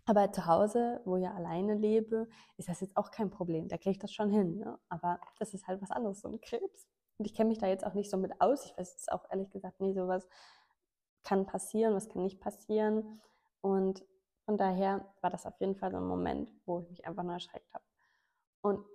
Aber 0.08 0.32
zu 0.32 0.46
Hause, 0.46 1.02
wo 1.06 1.18
ich 1.18 1.28
alleine 1.28 1.74
lebe, 1.74 2.28
ist 2.58 2.70
das 2.70 2.80
jetzt 2.82 2.96
auch 2.96 3.10
kein 3.10 3.32
Problem. 3.32 3.68
Da 3.68 3.78
kriege 3.78 3.92
ich 3.92 4.00
das 4.00 4.14
schon 4.14 4.30
hin. 4.30 4.60
Ne? 4.60 4.78
Aber 4.88 5.20
das 5.40 5.56
ist 5.56 5.68
halt 5.68 5.82
was 5.82 5.90
anderes, 5.90 6.22
so 6.22 6.28
ein 6.28 6.40
Krebs. 6.42 6.88
Und 7.18 7.26
ich 7.26 7.34
kenne 7.34 7.50
mich 7.50 7.58
da 7.58 7.68
jetzt 7.68 7.86
auch 7.86 7.96
nicht 7.96 8.12
so 8.12 8.18
mit 8.18 8.40
aus. 8.40 8.66
Ich 8.66 8.78
weiß 8.78 8.92
jetzt 8.92 9.12
auch 9.12 9.26
ehrlich 9.32 9.50
gesagt 9.50 9.80
nie, 9.82 9.96
sowas 9.96 10.28
kann 11.26 11.46
passieren, 11.46 11.94
was 11.94 12.08
kann 12.08 12.24
nicht 12.24 12.40
passieren. 12.40 13.22
Und 13.62 14.06
von 14.46 14.58
daher 14.58 15.06
war 15.22 15.30
das 15.30 15.46
auf 15.46 15.60
jeden 15.60 15.76
Fall 15.76 15.92
so 15.92 15.98
ein 15.98 16.08
Moment, 16.08 16.54
wo 16.66 16.80
ich 16.80 16.90
mich 16.90 17.06
einfach 17.06 17.24
nur 17.24 17.34
erschreckt 17.34 17.74
habe. 17.74 17.84
Und 18.62 18.86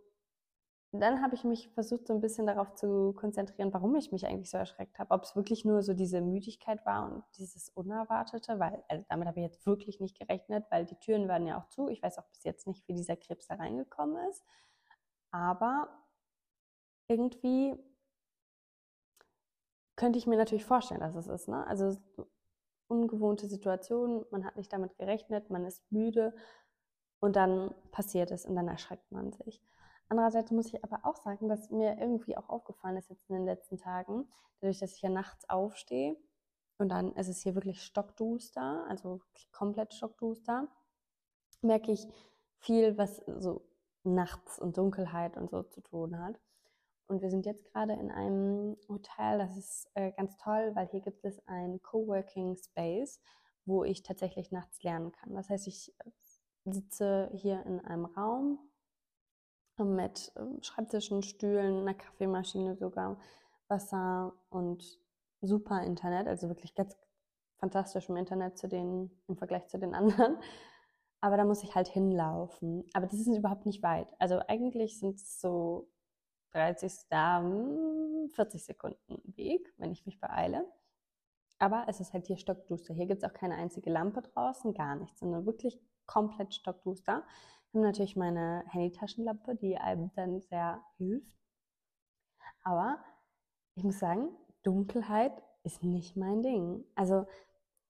dann 0.93 1.23
habe 1.23 1.37
ich 1.37 1.45
mich 1.45 1.69
versucht, 1.71 2.09
so 2.09 2.15
ein 2.15 2.21
bisschen 2.21 2.47
darauf 2.47 2.75
zu 2.75 3.13
konzentrieren, 3.13 3.73
warum 3.73 3.95
ich 3.95 4.11
mich 4.11 4.27
eigentlich 4.27 4.51
so 4.51 4.59
erschreckt 4.59 4.99
habe. 4.99 5.13
Ob 5.15 5.23
es 5.23 5.37
wirklich 5.37 5.65
nur 5.65 5.83
so 5.83 5.95
diese 5.95 6.21
Müdigkeit 6.21 6.85
war 6.85 7.05
und 7.05 7.25
dieses 7.37 7.69
Unerwartete, 7.69 8.59
weil 8.59 8.83
also 8.89 9.05
damit 9.09 9.29
habe 9.29 9.39
ich 9.39 9.47
jetzt 9.47 9.67
wirklich 9.67 10.01
nicht 10.01 10.19
gerechnet, 10.19 10.67
weil 10.71 10.87
die 10.87 10.97
Türen 10.97 11.29
waren 11.29 11.47
ja 11.47 11.59
auch 11.61 11.69
zu. 11.69 11.89
Ich 11.89 12.03
weiß 12.03 12.19
auch 12.19 12.27
bis 12.31 12.43
jetzt 12.43 12.67
nicht, 12.67 12.87
wie 12.89 12.95
dieser 12.95 13.17
Krebs 13.17 13.47
da 13.47 13.55
reingekommen 13.55 14.29
ist. 14.29 14.45
Aber 15.31 15.89
irgendwie 17.07 17.77
könnte 20.01 20.19
ich 20.19 20.27
mir 20.27 20.39
natürlich 20.39 20.65
vorstellen, 20.65 21.01
dass 21.01 21.15
es 21.15 21.27
ist. 21.27 21.47
Ne? 21.47 21.67
Also 21.67 21.95
ungewohnte 22.89 23.47
Situation, 23.49 24.25
man 24.31 24.47
hat 24.47 24.57
nicht 24.57 24.73
damit 24.73 24.97
gerechnet, 24.97 25.51
man 25.51 25.67
ist 25.67 25.83
müde 25.93 26.35
und 27.21 27.37
dann 27.37 27.75
passiert 27.91 28.31
es 28.31 28.47
und 28.47 28.57
dann 28.57 28.67
erschreckt 28.67 29.13
man 29.13 29.31
sich. 29.31 29.63
Andererseits 30.09 30.53
muss 30.53 30.73
ich 30.73 30.83
aber 30.83 31.01
auch 31.05 31.17
sagen, 31.17 31.51
dass 31.51 31.71
mir 31.71 31.99
irgendwie 31.99 32.35
auch 32.39 32.49
aufgefallen 32.49 32.97
ist 32.97 33.11
jetzt 33.11 33.29
in 33.29 33.37
den 33.37 33.45
letzten 33.45 33.77
Tagen, 33.77 34.27
dadurch, 34.61 34.79
dass 34.79 34.95
ich 34.95 35.03
ja 35.03 35.11
nachts 35.11 35.47
aufstehe 35.51 36.17
und 36.79 36.89
dann 36.89 37.15
ist 37.17 37.29
es 37.29 37.43
hier 37.43 37.55
wirklich 37.55 37.83
stockduster, 37.83 38.87
also 38.89 39.21
komplett 39.53 39.93
stockduster, 39.93 40.67
merke 41.61 41.93
ich 41.93 42.09
viel, 42.57 42.97
was 42.97 43.19
so 43.37 43.69
nachts 44.03 44.59
und 44.59 44.79
Dunkelheit 44.79 45.37
und 45.37 45.51
so 45.51 45.63
zu 45.63 45.83
tun 45.83 46.19
hat. 46.19 46.41
Und 47.11 47.23
wir 47.23 47.31
sind 47.31 47.45
jetzt 47.45 47.65
gerade 47.65 47.95
in 47.95 48.13
einem 48.13 48.77
Hotel, 48.89 49.39
das 49.39 49.57
ist 49.57 49.91
äh, 49.95 50.13
ganz 50.13 50.37
toll, 50.37 50.71
weil 50.75 50.87
hier 50.87 51.01
gibt 51.01 51.25
es 51.25 51.45
ein 51.49 51.83
Coworking 51.83 52.57
Space, 52.57 53.21
wo 53.65 53.83
ich 53.83 54.05
tatsächlich 54.05 54.53
nachts 54.53 54.81
lernen 54.85 55.11
kann. 55.11 55.35
Das 55.35 55.51
heißt, 55.51 55.67
ich 55.67 55.93
äh, 55.99 56.11
sitze 56.71 57.29
hier 57.35 57.67
in 57.67 57.81
einem 57.81 58.05
Raum 58.05 58.61
mit 59.77 60.31
ähm, 60.37 60.63
Schreibtischen, 60.63 61.25
Stühlen, 61.25 61.81
einer 61.81 61.95
Kaffeemaschine 61.95 62.77
sogar, 62.77 63.19
Wasser 63.67 64.33
und 64.49 65.01
super 65.41 65.83
Internet, 65.83 66.29
also 66.29 66.47
wirklich 66.47 66.77
ganz 66.77 66.97
fantastischem 67.59 68.17
Internet 68.17 68.57
zu 68.57 68.69
den, 68.69 69.11
im 69.27 69.37
Vergleich 69.37 69.67
zu 69.67 69.81
den 69.81 69.95
anderen. 69.97 70.37
Aber 71.21 71.37
da 71.37 71.45
muss 71.45 71.65
ich 71.65 71.75
halt 71.75 71.89
hinlaufen. 71.89 72.85
Aber 72.93 73.07
das 73.07 73.19
ist 73.19 73.27
überhaupt 73.27 73.67
nicht 73.67 73.83
weit. 73.83 74.15
Also 74.21 74.39
eigentlich 74.47 75.01
sind 75.01 75.17
es 75.17 75.41
so 75.41 75.89
30, 76.53 76.93
40 77.11 78.65
Sekunden 78.65 79.37
Weg, 79.37 79.73
wenn 79.77 79.93
ich 79.93 80.07
mich 80.07 80.21
beeile. 80.21 80.67
Aber 81.59 81.85
es 81.89 82.01
ist 82.01 82.13
halt 82.13 82.27
hier 82.27 82.39
stockduster. 82.39 82.95
Hier 82.95 83.07
gibt 83.07 83.23
es 83.23 83.29
auch 83.29 83.35
keine 83.35 83.57
einzige 83.57 83.91
Lampe 83.91 84.23
draußen, 84.23 84.73
gar 84.73 84.97
nichts, 84.97 85.21
sondern 85.21 85.45
wirklich 85.47 85.79
komplett 86.07 86.55
stockduster. 86.55 87.25
Ich 87.69 87.75
habe 87.75 87.85
natürlich 87.85 88.17
meine 88.17 88.65
Handytaschenlampe, 88.69 89.57
die 89.57 89.77
einem 89.77 90.11
dann 90.15 90.41
sehr 90.41 90.83
hilft. 90.97 91.39
Aber 92.63 92.99
ich 93.75 93.85
muss 93.85 93.99
sagen, 93.99 94.31
Dunkelheit 94.63 95.43
ist 95.63 95.85
nicht 95.85 96.17
mein 96.17 96.43
Ding. 96.43 96.85
Also 96.95 97.27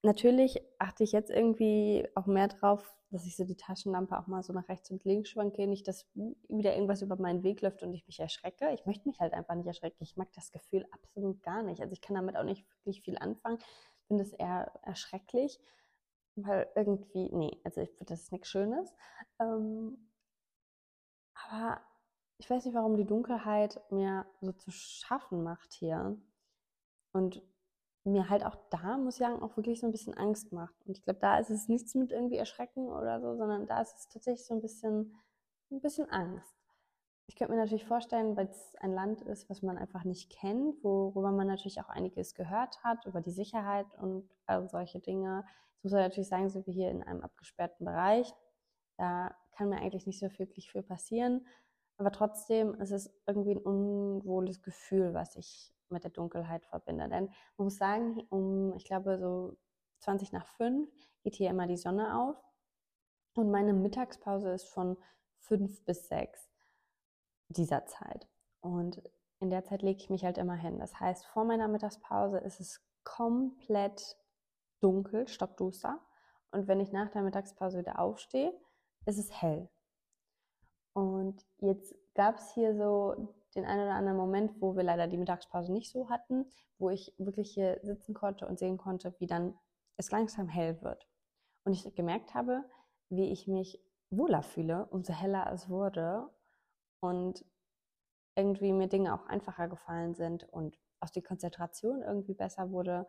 natürlich 0.03 0.61
achte 0.79 1.05
ich 1.05 1.13
jetzt 1.13 1.31
irgendwie 1.31 2.09
auch 2.15 2.27
mehr 2.27 2.49
drauf, 2.49 2.97
dass 3.11 3.27
ich 3.27 3.37
so 3.37 3.45
die 3.45 3.57
Taschenlampe 3.57 4.19
auch 4.19 4.27
mal 4.27 4.43
so 4.43 4.53
nach 4.53 4.69
rechts 4.69 4.91
und 4.91 5.05
links 5.05 5.31
schwanke, 5.31 5.67
nicht, 5.67 5.89
dass 5.89 6.07
wieder 6.15 6.75
irgendwas 6.75 7.03
über 7.03 7.17
meinen 7.17 7.43
Weg 7.43 7.61
läuft 7.61 7.83
und 7.83 7.93
ich 7.93 8.07
mich 8.07 8.21
erschrecke. 8.21 8.71
Ich 8.73 8.87
möchte 8.87 9.09
mich 9.09 9.21
halt 9.21 9.33
einfach 9.33 9.55
nicht 9.55 9.67
erschrecken. 9.67 10.03
Ich 10.03 10.17
mag 10.17 10.33
das 10.33 10.53
Gefühl 10.53 10.87
absolut 10.93 11.43
gar 11.43 11.63
nicht. 11.63 11.81
Also 11.81 11.93
ich 11.93 12.01
kann 12.01 12.15
damit 12.15 12.37
auch 12.37 12.45
nicht 12.45 12.65
wirklich 12.79 13.03
viel 13.03 13.19
anfangen. 13.19 13.59
Finde 14.07 14.23
es 14.23 14.33
eher 14.33 14.73
erschrecklich, 14.83 15.59
weil 16.37 16.69
irgendwie, 16.77 17.31
nee, 17.33 17.61
also 17.65 17.81
ich 17.81 17.91
finde 17.91 18.13
das 18.13 18.23
ist 18.23 18.33
nichts 18.33 18.49
Schönes. 18.49 18.95
Ähm, 19.41 20.11
aber 21.35 21.81
ich 22.39 22.49
weiß 22.49 22.65
nicht, 22.65 22.75
warum 22.75 22.97
die 22.97 23.07
Dunkelheit 23.07 23.81
mir 23.91 24.27
so 24.41 24.53
zu 24.53 24.71
schaffen 24.71 25.43
macht 25.43 25.73
hier. 25.73 26.17
Und 27.13 27.43
mir 28.05 28.31
halt 28.31 28.45
auch 28.45 28.57
da, 28.71 28.97
muss 28.97 29.15
ich 29.15 29.21
sagen, 29.21 29.43
auch 29.43 29.57
wirklich 29.57 29.81
so 29.81 29.87
ein 29.87 29.93
bisschen 29.93 30.15
Angst 30.15 30.53
macht. 30.53 30.75
Und 30.87 30.97
ich 30.97 31.05
glaube, 31.05 31.21
da 31.21 31.39
ist 31.39 31.51
es 31.51 31.69
nichts 31.69 31.95
mit 31.95 32.13
irgendwie 32.13 32.37
Erschrecken 32.37 32.89
oder 32.89 33.21
so, 33.21 33.37
sondern 33.37 33.67
da 33.67 33.81
ist 33.83 33.97
es 33.97 34.09
tatsächlich 34.09 34.47
so 34.47 34.55
ein 34.55 34.63
bisschen, 34.63 35.15
ein 35.71 35.81
bisschen 35.81 36.09
Angst. 36.11 36.57
Ich 37.27 37.37
könnte 37.37 37.53
mir 37.53 37.61
natürlich 37.61 37.87
vorstellen, 37.87 38.37
weil 38.37 38.49
es 38.49 38.75
ein 38.81 38.93
Land 38.93 39.23
ist, 39.23 39.49
was 39.49 39.63
man 39.63 39.79
einfach 39.79 40.05
nicht 40.05 40.31
kennt, 40.33 40.83
worüber 40.83 41.31
man 41.31 41.47
natürlich 41.47 41.81
auch 41.81 41.89
einiges 41.89 42.35
gehört 42.35 42.83
hat, 42.83 43.07
über 43.07 43.21
die 43.21 43.31
Sicherheit 43.31 43.87
und 43.99 44.29
all 44.47 44.69
solche 44.69 44.99
Dinge. 44.99 45.45
Jetzt 45.75 45.85
muss 45.85 45.93
man 45.93 46.03
natürlich 46.03 46.29
sagen, 46.29 46.49
sind 46.49 46.67
wir 46.67 46.75
hier 46.75 46.91
in 46.91 47.03
einem 47.03 47.21
abgesperrten 47.21 47.87
Bereich. 47.87 48.35
Da 48.97 49.35
kann 49.53 49.69
mir 49.69 49.77
eigentlich 49.77 50.07
nicht 50.07 50.19
so 50.19 50.27
wirklich 50.39 50.73
viel 50.73 50.83
passieren. 50.83 51.47
Aber 51.99 52.11
trotzdem 52.11 52.75
ist 52.81 52.91
es 52.91 53.15
irgendwie 53.27 53.53
ein 53.53 53.59
unwohles 53.59 54.63
Gefühl, 54.63 55.15
was 55.15 55.37
ich 55.37 55.73
mit 55.91 56.05
der 56.05 56.11
Dunkelheit 56.11 56.65
verbinde. 56.67 57.09
Denn 57.09 57.27
man 57.57 57.65
muss 57.67 57.77
sagen, 57.77 58.23
um, 58.31 58.75
ich 58.75 58.85
glaube, 58.85 59.19
so 59.19 59.57
20 60.01 60.33
nach 60.33 60.47
5 60.47 60.89
geht 61.23 61.35
hier 61.35 61.51
immer 61.51 61.67
die 61.67 61.77
Sonne 61.77 62.19
auf. 62.19 62.37
Und 63.35 63.51
meine 63.51 63.73
Mittagspause 63.73 64.51
ist 64.51 64.69
von 64.69 64.97
5 65.39 65.85
bis 65.85 66.09
6 66.09 66.49
dieser 67.49 67.87
Zeit. 67.87 68.29
Und 68.61 69.03
in 69.41 69.51
der 69.51 69.65
Zeit 69.65 69.83
lege 69.83 69.99
ich 69.99 70.11
mich 70.11 70.25
halt 70.25 70.39
immer 70.39 70.55
hin. 70.55 70.79
Das 70.79 70.99
heißt, 70.99 71.27
vor 71.27 71.45
meiner 71.45 71.69
Mittagspause 71.69 72.39
ist 72.39 72.61
es 72.61 72.81
komplett 73.05 74.17
dunkel, 74.81 75.29
stockduster. 75.29 76.01
Und 76.51 76.69
wenn 76.69 76.81
ich 76.81 76.93
nach 76.93 77.11
der 77.11 77.23
Mittagspause 77.23 77.79
wieder 77.79 77.99
aufstehe, 77.99 78.53
ist 79.07 79.19
es 79.19 79.31
hell. 79.41 79.69
Und 80.93 81.47
jetzt 81.59 81.95
gab 82.15 82.37
es 82.37 82.53
hier 82.53 82.75
so 82.77 83.35
den 83.55 83.65
einen 83.65 83.83
oder 83.83 83.95
anderen 83.95 84.17
Moment, 84.17 84.61
wo 84.61 84.77
wir 84.77 84.83
leider 84.83 85.07
die 85.07 85.17
Mittagspause 85.17 85.73
nicht 85.73 85.91
so 85.91 86.09
hatten, 86.09 86.47
wo 86.79 86.91
ich 86.91 87.15
wirklich 87.19 87.53
hier 87.53 87.81
sitzen 87.83 88.15
konnte 88.15 88.47
und 88.47 88.59
sehen 88.59 88.79
konnte, 88.79 89.15
wie 89.19 89.27
dann 89.27 89.59
es 89.97 90.11
langsam 90.11 90.49
hell 90.49 90.81
wird. 90.83 91.09
Und 91.65 91.73
ich 91.73 91.95
gemerkt 91.95 92.35
habe, 92.35 92.65
wie 93.09 93.31
ich 93.31 93.47
mich 93.47 93.83
wohler 94.11 94.43
fühle, 94.43 94.87
umso 94.87 95.13
heller 95.13 95.51
es 95.53 95.69
wurde 95.69 96.29
und 97.01 97.45
irgendwie 98.37 98.73
mir 98.73 98.89
Dinge 98.89 99.15
auch 99.15 99.27
einfacher 99.27 99.69
gefallen 99.69 100.15
sind 100.15 100.45
und 100.45 100.79
auch 101.01 101.11
die 101.11 101.23
Konzentration 101.23 102.03
irgendwie 102.03 102.35
besser 102.35 102.71
wurde 102.71 103.07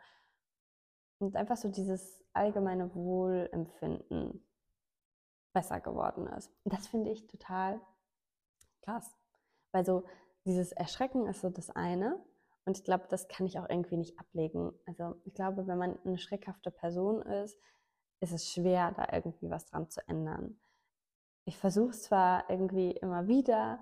und 1.20 1.36
einfach 1.36 1.58
so 1.58 1.70
dieses 1.70 2.24
allgemeine 2.34 2.94
Wohlempfinden 2.96 4.46
besser 5.54 5.80
geworden 5.80 6.28
ist. 6.28 6.52
Und 6.64 6.74
das 6.74 6.88
finde 6.88 7.12
ich 7.12 7.28
total 7.28 7.80
krass. 8.82 9.16
Weil 9.72 9.86
so 9.86 10.06
dieses 10.46 10.72
Erschrecken 10.72 11.28
ist 11.28 11.42
so 11.42 11.50
das 11.50 11.70
eine. 11.70 12.24
Und 12.66 12.78
ich 12.78 12.84
glaube, 12.84 13.06
das 13.10 13.28
kann 13.28 13.46
ich 13.46 13.58
auch 13.60 13.70
irgendwie 13.70 13.98
nicht 13.98 14.20
ablegen. 14.20 14.72
Also 14.86 15.16
ich 15.26 15.34
glaube, 15.34 15.68
wenn 15.68 15.78
man 15.78 15.98
eine 16.06 16.18
schreckhafte 16.18 16.72
Person 16.72 17.22
ist, 17.22 17.60
ist 18.20 18.34
es 18.34 18.52
schwer, 18.52 18.92
da 18.92 19.08
irgendwie 19.12 19.50
was 19.50 19.66
dran 19.66 19.90
zu 19.90 20.08
ändern. 20.08 20.60
Ich 21.46 21.58
versuche 21.58 21.90
es 21.90 22.04
zwar 22.04 22.50
irgendwie 22.50 22.92
immer 22.92 23.28
wieder, 23.28 23.82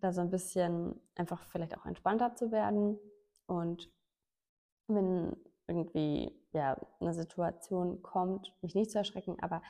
da 0.00 0.12
so 0.12 0.20
ein 0.20 0.30
bisschen 0.30 1.00
einfach 1.14 1.44
vielleicht 1.50 1.76
auch 1.78 1.86
entspannter 1.86 2.34
zu 2.34 2.50
werden. 2.50 2.98
Und 3.46 3.92
wenn 4.88 5.36
irgendwie 5.68 6.36
ja, 6.52 6.76
eine 7.00 7.14
Situation 7.14 8.02
kommt, 8.02 8.52
mich 8.62 8.74
nicht 8.74 8.90
zu 8.90 8.98
erschrecken, 8.98 9.36
aber 9.40 9.62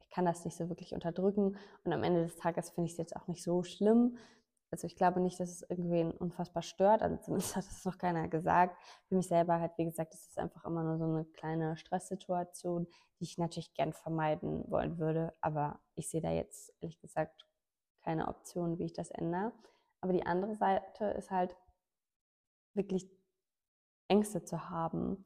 ich 0.00 0.10
kann 0.10 0.24
das 0.24 0.44
nicht 0.44 0.56
so 0.56 0.68
wirklich 0.68 0.94
unterdrücken. 0.94 1.56
Und 1.84 1.92
am 1.92 2.04
Ende 2.04 2.22
des 2.22 2.36
Tages 2.36 2.70
finde 2.70 2.86
ich 2.86 2.92
es 2.92 2.98
jetzt 2.98 3.16
auch 3.16 3.28
nicht 3.28 3.42
so 3.42 3.62
schlimm, 3.62 4.16
also 4.72 4.86
ich 4.86 4.96
glaube 4.96 5.20
nicht, 5.20 5.38
dass 5.38 5.50
es 5.50 5.62
irgendwen 5.68 6.12
unfassbar 6.12 6.62
stört. 6.62 7.02
Also 7.02 7.18
zumindest 7.18 7.54
hat 7.56 7.64
es 7.64 7.84
noch 7.84 7.98
keiner 7.98 8.26
gesagt. 8.28 8.76
Für 9.06 9.14
mich 9.14 9.28
selber 9.28 9.60
halt, 9.60 9.72
wie 9.76 9.84
gesagt, 9.84 10.14
ist 10.14 10.30
es 10.30 10.38
einfach 10.38 10.64
immer 10.64 10.82
nur 10.82 10.96
so 10.96 11.04
eine 11.04 11.26
kleine 11.26 11.76
Stresssituation, 11.76 12.88
die 13.20 13.24
ich 13.24 13.36
natürlich 13.36 13.74
gern 13.74 13.92
vermeiden 13.92 14.64
wollen 14.70 14.98
würde. 14.98 15.34
Aber 15.42 15.80
ich 15.94 16.08
sehe 16.08 16.22
da 16.22 16.30
jetzt 16.30 16.72
ehrlich 16.80 16.98
gesagt 17.00 17.46
keine 18.02 18.28
Option, 18.28 18.78
wie 18.78 18.86
ich 18.86 18.94
das 18.94 19.10
ändere. 19.10 19.52
Aber 20.00 20.14
die 20.14 20.24
andere 20.24 20.54
Seite 20.54 21.04
ist 21.04 21.30
halt 21.30 21.54
wirklich 22.72 23.08
Ängste 24.08 24.42
zu 24.42 24.70
haben. 24.70 25.22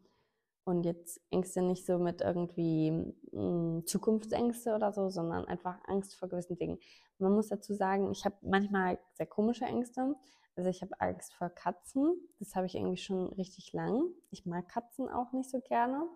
Und 0.66 0.82
jetzt 0.82 1.20
Ängste 1.30 1.62
nicht 1.62 1.86
so 1.86 1.96
mit 1.96 2.22
irgendwie 2.22 2.90
mh, 2.90 3.12
hm, 3.32 3.86
Zukunftsängste 3.86 4.74
oder 4.74 4.92
so, 4.92 5.08
sondern 5.10 5.44
einfach 5.44 5.78
Angst 5.84 6.16
vor 6.16 6.28
gewissen 6.28 6.58
Dingen. 6.58 6.80
Man 7.18 7.34
muss 7.34 7.48
dazu 7.48 7.72
sagen, 7.72 8.10
ich 8.10 8.24
habe 8.24 8.34
manchmal 8.42 8.98
sehr 9.14 9.26
komische 9.26 9.64
Ängste. 9.64 10.16
Also 10.56 10.68
ich 10.68 10.82
habe 10.82 11.00
Angst 11.00 11.34
vor 11.34 11.50
Katzen. 11.50 12.16
Das 12.40 12.56
habe 12.56 12.66
ich 12.66 12.74
irgendwie 12.74 12.96
schon 12.96 13.32
richtig 13.34 13.72
lang. 13.74 14.08
Ich 14.32 14.44
mag 14.44 14.68
Katzen 14.68 15.08
auch 15.08 15.30
nicht 15.32 15.48
so 15.48 15.60
gerne, 15.60 16.08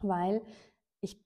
weil 0.00 0.42
ich 1.00 1.18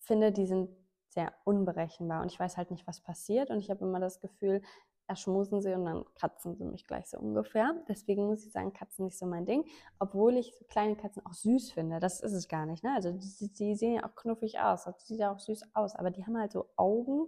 finde, 0.00 0.32
die 0.32 0.46
sind 0.46 0.68
sehr 1.10 1.32
unberechenbar 1.44 2.22
und 2.22 2.32
ich 2.32 2.40
weiß 2.40 2.56
halt 2.56 2.72
nicht, 2.72 2.88
was 2.88 3.00
passiert. 3.00 3.50
Und 3.50 3.60
ich 3.60 3.70
habe 3.70 3.84
immer 3.84 4.00
das 4.00 4.18
Gefühl, 4.18 4.62
erschmusen 5.10 5.60
sie 5.60 5.74
und 5.74 5.84
dann 5.84 6.04
kratzen 6.14 6.54
sie 6.54 6.64
mich 6.64 6.86
gleich 6.86 7.10
so 7.10 7.18
ungefähr. 7.18 7.74
Deswegen 7.88 8.26
muss 8.26 8.46
ich 8.46 8.52
sagen, 8.52 8.72
Katzen 8.72 9.04
nicht 9.04 9.18
so 9.18 9.26
mein 9.26 9.44
Ding. 9.44 9.64
Obwohl 9.98 10.36
ich 10.36 10.54
so 10.56 10.64
kleine 10.66 10.94
Katzen 10.94 11.26
auch 11.26 11.32
süß 11.32 11.72
finde. 11.72 11.98
Das 11.98 12.20
ist 12.20 12.32
es 12.32 12.46
gar 12.48 12.64
nicht. 12.64 12.84
Ne? 12.84 12.94
Also 12.94 13.10
die, 13.10 13.52
die 13.52 13.74
sehen 13.74 13.94
ja 13.94 14.04
auch 14.04 14.14
knuffig 14.14 14.60
aus. 14.60 14.84
Das 14.84 15.06
sieht 15.06 15.18
ja 15.18 15.32
auch 15.32 15.40
süß 15.40 15.74
aus. 15.74 15.96
Aber 15.96 16.12
die 16.12 16.24
haben 16.24 16.38
halt 16.38 16.52
so 16.52 16.70
Augen, 16.76 17.26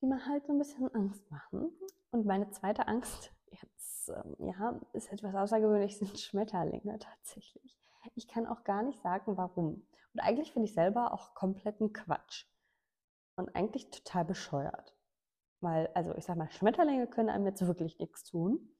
die 0.00 0.06
mir 0.06 0.26
halt 0.26 0.46
so 0.46 0.52
ein 0.52 0.58
bisschen 0.58 0.94
Angst 0.94 1.28
machen. 1.30 1.70
Und 2.10 2.26
meine 2.26 2.50
zweite 2.50 2.86
Angst, 2.86 3.32
jetzt, 3.50 4.10
ähm, 4.10 4.36
ja, 4.38 4.78
ist 4.92 5.10
etwas 5.10 5.34
außergewöhnlich, 5.34 5.96
sind 5.96 6.20
Schmetterlinge 6.20 6.98
tatsächlich. 6.98 7.78
Ich 8.14 8.28
kann 8.28 8.46
auch 8.46 8.62
gar 8.62 8.82
nicht 8.82 9.00
sagen, 9.00 9.38
warum. 9.38 9.86
Und 10.12 10.20
eigentlich 10.20 10.52
finde 10.52 10.68
ich 10.68 10.74
selber 10.74 11.14
auch 11.14 11.34
kompletten 11.34 11.94
Quatsch. 11.94 12.44
Und 13.36 13.56
eigentlich 13.56 13.90
total 13.90 14.26
bescheuert. 14.26 14.95
Weil, 15.60 15.88
also 15.94 16.14
ich 16.14 16.24
sag 16.24 16.36
mal, 16.36 16.50
Schmetterlinge 16.50 17.06
können 17.06 17.30
einem 17.30 17.46
jetzt 17.46 17.66
wirklich 17.66 17.98
nichts 17.98 18.24
tun. 18.24 18.76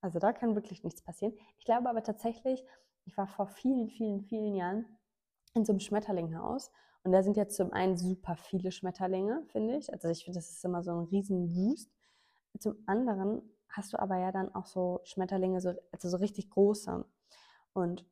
Also 0.00 0.18
da 0.18 0.32
kann 0.32 0.54
wirklich 0.54 0.84
nichts 0.84 1.02
passieren. 1.02 1.34
Ich 1.58 1.64
glaube 1.64 1.88
aber 1.88 2.02
tatsächlich, 2.02 2.64
ich 3.04 3.16
war 3.16 3.26
vor 3.26 3.48
vielen, 3.48 3.88
vielen, 3.88 4.22
vielen 4.22 4.54
Jahren 4.54 4.86
in 5.54 5.64
so 5.64 5.72
einem 5.72 5.80
Schmetterlinghaus. 5.80 6.70
Und 7.02 7.12
da 7.12 7.22
sind 7.22 7.36
jetzt 7.36 7.56
zum 7.56 7.72
einen 7.72 7.96
super 7.96 8.36
viele 8.36 8.72
Schmetterlinge, 8.72 9.44
finde 9.48 9.76
ich. 9.76 9.92
Also 9.92 10.08
ich 10.08 10.24
finde, 10.24 10.38
das 10.38 10.50
ist 10.50 10.64
immer 10.64 10.82
so 10.82 10.92
ein 10.92 11.04
riesen 11.06 11.54
Wust. 11.54 11.90
Zum 12.58 12.76
anderen 12.86 13.42
hast 13.68 13.92
du 13.92 13.98
aber 13.98 14.18
ja 14.18 14.32
dann 14.32 14.54
auch 14.54 14.66
so 14.66 15.00
Schmetterlinge, 15.04 15.60
so, 15.60 15.72
also 15.92 16.08
so 16.08 16.16
richtig 16.18 16.50
große. 16.50 17.04
Und 17.72 18.04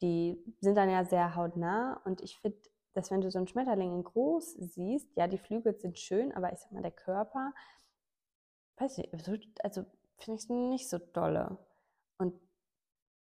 die 0.00 0.42
sind 0.60 0.76
dann 0.76 0.90
ja 0.90 1.04
sehr 1.04 1.34
hautnah. 1.34 2.00
Und 2.04 2.20
ich 2.20 2.38
finde, 2.38 2.58
dass 2.94 3.10
wenn 3.10 3.20
du 3.20 3.30
so 3.30 3.38
einen 3.38 3.48
Schmetterling 3.48 3.92
in 3.92 4.04
groß 4.04 4.52
siehst, 4.52 5.08
ja, 5.16 5.26
die 5.26 5.38
Flügel 5.38 5.78
sind 5.78 5.98
schön, 5.98 6.32
aber 6.32 6.52
ich 6.52 6.60
sag 6.60 6.72
mal, 6.72 6.82
der 6.82 6.92
Körper, 6.92 7.52
weiß 8.76 8.98
nicht, 8.98 9.12
also 9.62 9.84
finde 10.16 10.38
ich 10.38 10.44
es 10.44 10.48
nicht 10.48 10.88
so 10.88 10.98
dolle. 10.98 11.58
Und 12.18 12.40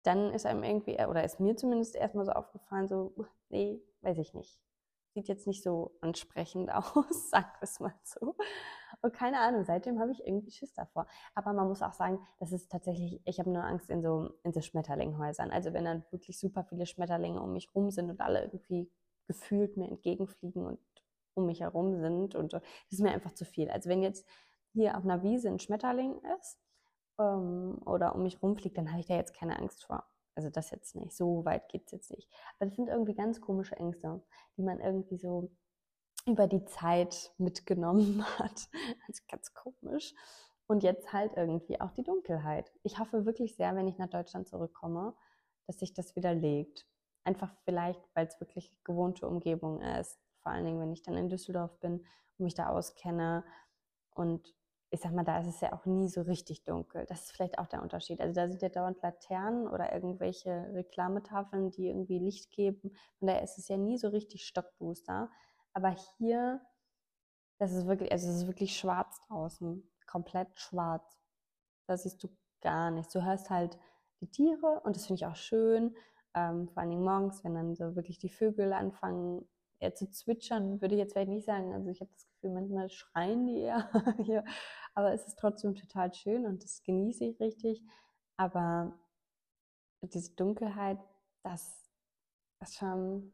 dann 0.04 0.34
ist 0.34 0.46
einem 0.46 0.64
irgendwie, 0.64 0.94
oder 1.06 1.24
ist 1.24 1.40
mir 1.40 1.56
zumindest 1.56 1.96
erstmal 1.96 2.26
so 2.26 2.32
aufgefallen, 2.32 2.88
so, 2.88 3.14
nee, 3.50 3.82
weiß 4.02 4.18
ich 4.18 4.34
nicht. 4.34 4.60
Sieht 5.14 5.28
jetzt 5.28 5.46
nicht 5.46 5.64
so 5.64 5.98
ansprechend 6.02 6.72
aus, 6.74 7.32
wir 7.32 7.46
es 7.62 7.80
mal 7.80 7.94
so. 8.04 8.36
Und 9.02 9.14
keine 9.14 9.40
Ahnung, 9.40 9.64
seitdem 9.64 10.00
habe 10.00 10.12
ich 10.12 10.26
irgendwie 10.26 10.52
Schiss 10.52 10.74
davor. 10.74 11.08
Aber 11.34 11.54
man 11.54 11.68
muss 11.68 11.82
auch 11.82 11.94
sagen, 11.94 12.20
das 12.40 12.52
ist 12.52 12.72
tatsächlich, 12.72 13.22
ich 13.26 13.40
habe 13.40 13.50
nur 13.50 13.64
Angst 13.64 13.90
in 13.90 14.02
so, 14.02 14.30
in 14.44 14.54
so 14.54 14.62
Schmetterlinghäusern. 14.62 15.52
Also 15.52 15.74
wenn 15.74 15.86
dann 15.86 16.06
wirklich 16.12 16.40
super 16.40 16.64
viele 16.64 16.86
Schmetterlinge 16.86 17.42
um 17.42 17.54
mich 17.54 17.74
rum 17.74 17.90
sind 17.90 18.10
und 18.10 18.22
alle 18.22 18.44
irgendwie 18.44 18.92
gefühlt 19.32 19.78
mir 19.78 19.88
entgegenfliegen 19.88 20.66
und 20.66 20.80
um 21.34 21.46
mich 21.46 21.62
herum 21.62 21.96
sind 21.96 22.36
und 22.36 22.54
das 22.54 22.62
ist 22.90 23.00
mir 23.00 23.12
einfach 23.12 23.34
zu 23.34 23.46
viel. 23.46 23.70
Also 23.70 23.90
wenn 23.90 24.04
jetzt 24.04 24.28
hier 24.74 24.98
auf 24.98 25.04
einer 25.06 25.24
Wiese 25.24 25.48
ein 25.48 25.60
Schmetterling 25.60 26.20
ist 26.38 26.60
ähm, 27.18 27.82
oder 27.86 28.14
um 28.16 28.24
mich 28.24 28.42
rumfliegt, 28.42 28.78
dann 28.78 28.92
habe 28.92 29.00
ich 29.00 29.08
da 29.08 29.16
jetzt 29.16 29.34
keine 29.34 29.58
Angst 29.58 29.86
vor. 29.86 30.06
Also 30.36 30.50
das 30.50 30.72
jetzt 30.72 30.96
nicht, 30.96 31.14
so 31.14 31.46
weit 31.46 31.70
geht 31.70 31.86
es 31.86 31.92
jetzt 31.92 32.12
nicht. 32.12 32.30
Aber 32.58 32.68
das 32.68 32.76
sind 32.76 32.90
irgendwie 32.90 33.16
ganz 33.16 33.42
komische 33.42 33.76
Ängste, 33.76 34.22
die 34.58 34.64
man 34.64 34.80
irgendwie 34.80 35.18
so 35.18 35.52
über 36.26 36.48
die 36.48 36.66
Zeit 36.66 37.34
mitgenommen 37.38 38.24
hat. 38.40 38.70
Also 39.08 39.24
ganz 39.30 39.54
komisch. 39.54 40.14
Und 40.68 40.84
jetzt 40.84 41.12
halt 41.12 41.34
irgendwie 41.36 41.82
auch 41.82 41.92
die 41.92 42.04
Dunkelheit. 42.04 42.72
Ich 42.84 42.98
hoffe 43.00 43.26
wirklich 43.26 43.56
sehr, 43.56 43.76
wenn 43.76 43.88
ich 43.88 43.98
nach 43.98 44.10
Deutschland 44.10 44.48
zurückkomme, 44.48 45.14
dass 45.68 45.80
sich 45.80 45.94
das 45.94 46.16
wieder 46.16 46.34
legt. 46.34 46.88
Einfach 47.24 47.54
vielleicht, 47.64 48.02
weil 48.14 48.28
es 48.28 48.40
wirklich 48.40 48.72
gewohnte 48.84 49.28
Umgebung 49.28 49.82
ist. 49.82 50.20
Vor 50.40 50.52
allen 50.52 50.66
Dingen, 50.66 50.80
wenn 50.80 50.92
ich 50.92 51.04
dann 51.04 51.18
in 51.18 51.30
Düsseldorf 51.30 51.80
bin 51.80 52.06
und 52.38 52.44
mich 52.44 52.56
da 52.56 52.68
auskenne 52.70 53.44
und 54.16 54.56
ich 54.94 55.00
sag 55.00 55.14
mal, 55.14 55.24
da 55.24 55.40
ist 55.40 55.48
es 55.48 55.62
ja 55.62 55.72
auch 55.72 55.86
nie 55.86 56.10
so 56.10 56.22
richtig 56.22 56.66
dunkel. 56.66 57.06
Das 57.06 57.22
ist 57.22 57.32
vielleicht 57.32 57.60
auch 57.60 57.68
der 57.68 57.82
Unterschied. 57.82 58.20
Also 58.20 58.34
da 58.34 58.50
sind 58.50 58.62
ja 58.62 58.68
dauernd 58.68 59.02
Laternen 59.02 59.68
oder 59.68 59.94
irgendwelche 59.94 60.70
Reklametafeln, 60.74 61.72
die 61.72 61.88
irgendwie 61.88 62.20
Licht 62.20 62.52
geben. 62.52 62.94
Von 63.18 63.28
daher 63.30 63.42
ist 63.42 63.58
es 63.58 63.70
ja 63.70 63.78
nie 63.78 63.98
so 63.98 64.10
richtig 64.10 64.46
Stockbooster. 64.46 65.30
Aber 65.74 65.96
hier, 66.18 66.60
das 67.58 67.72
ist 67.72 67.88
wirklich, 67.88 68.12
also 68.12 68.30
es 68.30 68.38
ist 68.38 68.48
wirklich 68.48 68.78
schwarz 68.78 69.22
draußen. 69.28 69.90
Komplett 70.08 70.60
schwarz. 70.60 71.18
Da 71.88 71.96
siehst 71.96 72.22
du 72.22 72.28
gar 72.60 72.92
nichts. 72.92 73.14
Du 73.14 73.24
hörst 73.24 73.50
halt 73.50 73.78
die 74.20 74.30
Tiere 74.30 74.82
und 74.84 74.98
das 74.98 75.06
finde 75.06 75.22
ich 75.22 75.26
auch 75.26 75.38
schön. 75.38 75.96
Ähm, 76.34 76.70
vor 76.70 76.82
allen 76.82 76.92
Dingen 76.92 77.04
morgens, 77.04 77.44
wenn 77.44 77.54
dann 77.54 77.76
so 77.76 77.96
wirklich 77.96 78.20
die 78.20 78.30
Vögel 78.30 78.74
anfangen 78.74 79.48
eher 79.80 79.96
zu 79.96 80.10
zwitschern, 80.10 80.80
würde 80.82 80.96
ich 80.96 81.00
jetzt 81.00 81.14
vielleicht 81.14 81.30
nicht 81.30 81.46
sagen. 81.46 81.74
Also 81.74 81.90
ich 81.90 82.02
habe 82.02 82.12
das 82.14 82.28
Gefühl, 82.28 82.52
manchmal 82.52 82.90
schreien 82.90 83.48
die 83.48 83.60
eher 83.60 83.90
hier 84.24 84.44
aber 84.94 85.14
es 85.14 85.26
ist 85.26 85.40
trotzdem 85.40 85.76
total 85.76 86.14
schön 86.14 86.46
und 86.46 86.64
das 86.64 86.84
genieße 86.84 87.26
ich 87.26 87.40
richtig. 87.40 87.82
Aber 88.38 88.94
diese 90.02 90.36
Dunkelheit, 90.36 91.00
das 91.44 91.90
ist 92.62 92.76
schon, 92.76 93.32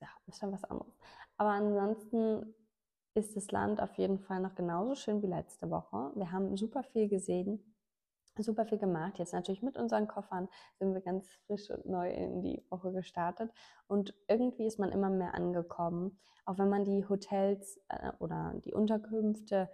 ja, 0.00 0.08
ist 0.26 0.38
schon 0.38 0.52
was 0.52 0.64
anderes. 0.64 0.92
Aber 1.36 1.50
ansonsten 1.50 2.54
ist 3.14 3.36
das 3.36 3.50
Land 3.50 3.80
auf 3.80 3.94
jeden 3.94 4.20
Fall 4.20 4.40
noch 4.40 4.54
genauso 4.54 4.94
schön 4.94 5.22
wie 5.22 5.26
letzte 5.26 5.70
Woche. 5.70 6.12
Wir 6.14 6.30
haben 6.30 6.56
super 6.56 6.84
viel 6.84 7.08
gesehen, 7.08 7.69
super 8.42 8.66
viel 8.66 8.78
gemacht. 8.78 9.18
Jetzt 9.18 9.32
natürlich 9.32 9.62
mit 9.62 9.76
unseren 9.76 10.08
Koffern 10.08 10.48
sind 10.78 10.94
wir 10.94 11.00
ganz 11.00 11.28
frisch 11.46 11.70
und 11.70 11.86
neu 11.86 12.10
in 12.10 12.42
die 12.42 12.64
Woche 12.70 12.92
gestartet. 12.92 13.52
Und 13.86 14.14
irgendwie 14.28 14.66
ist 14.66 14.78
man 14.78 14.92
immer 14.92 15.10
mehr 15.10 15.34
angekommen. 15.34 16.18
Auch 16.44 16.58
wenn 16.58 16.68
man 16.68 16.84
die 16.84 17.06
Hotels 17.08 17.80
äh, 17.88 18.12
oder 18.18 18.54
die 18.64 18.74
Unterkünfte 18.74 19.70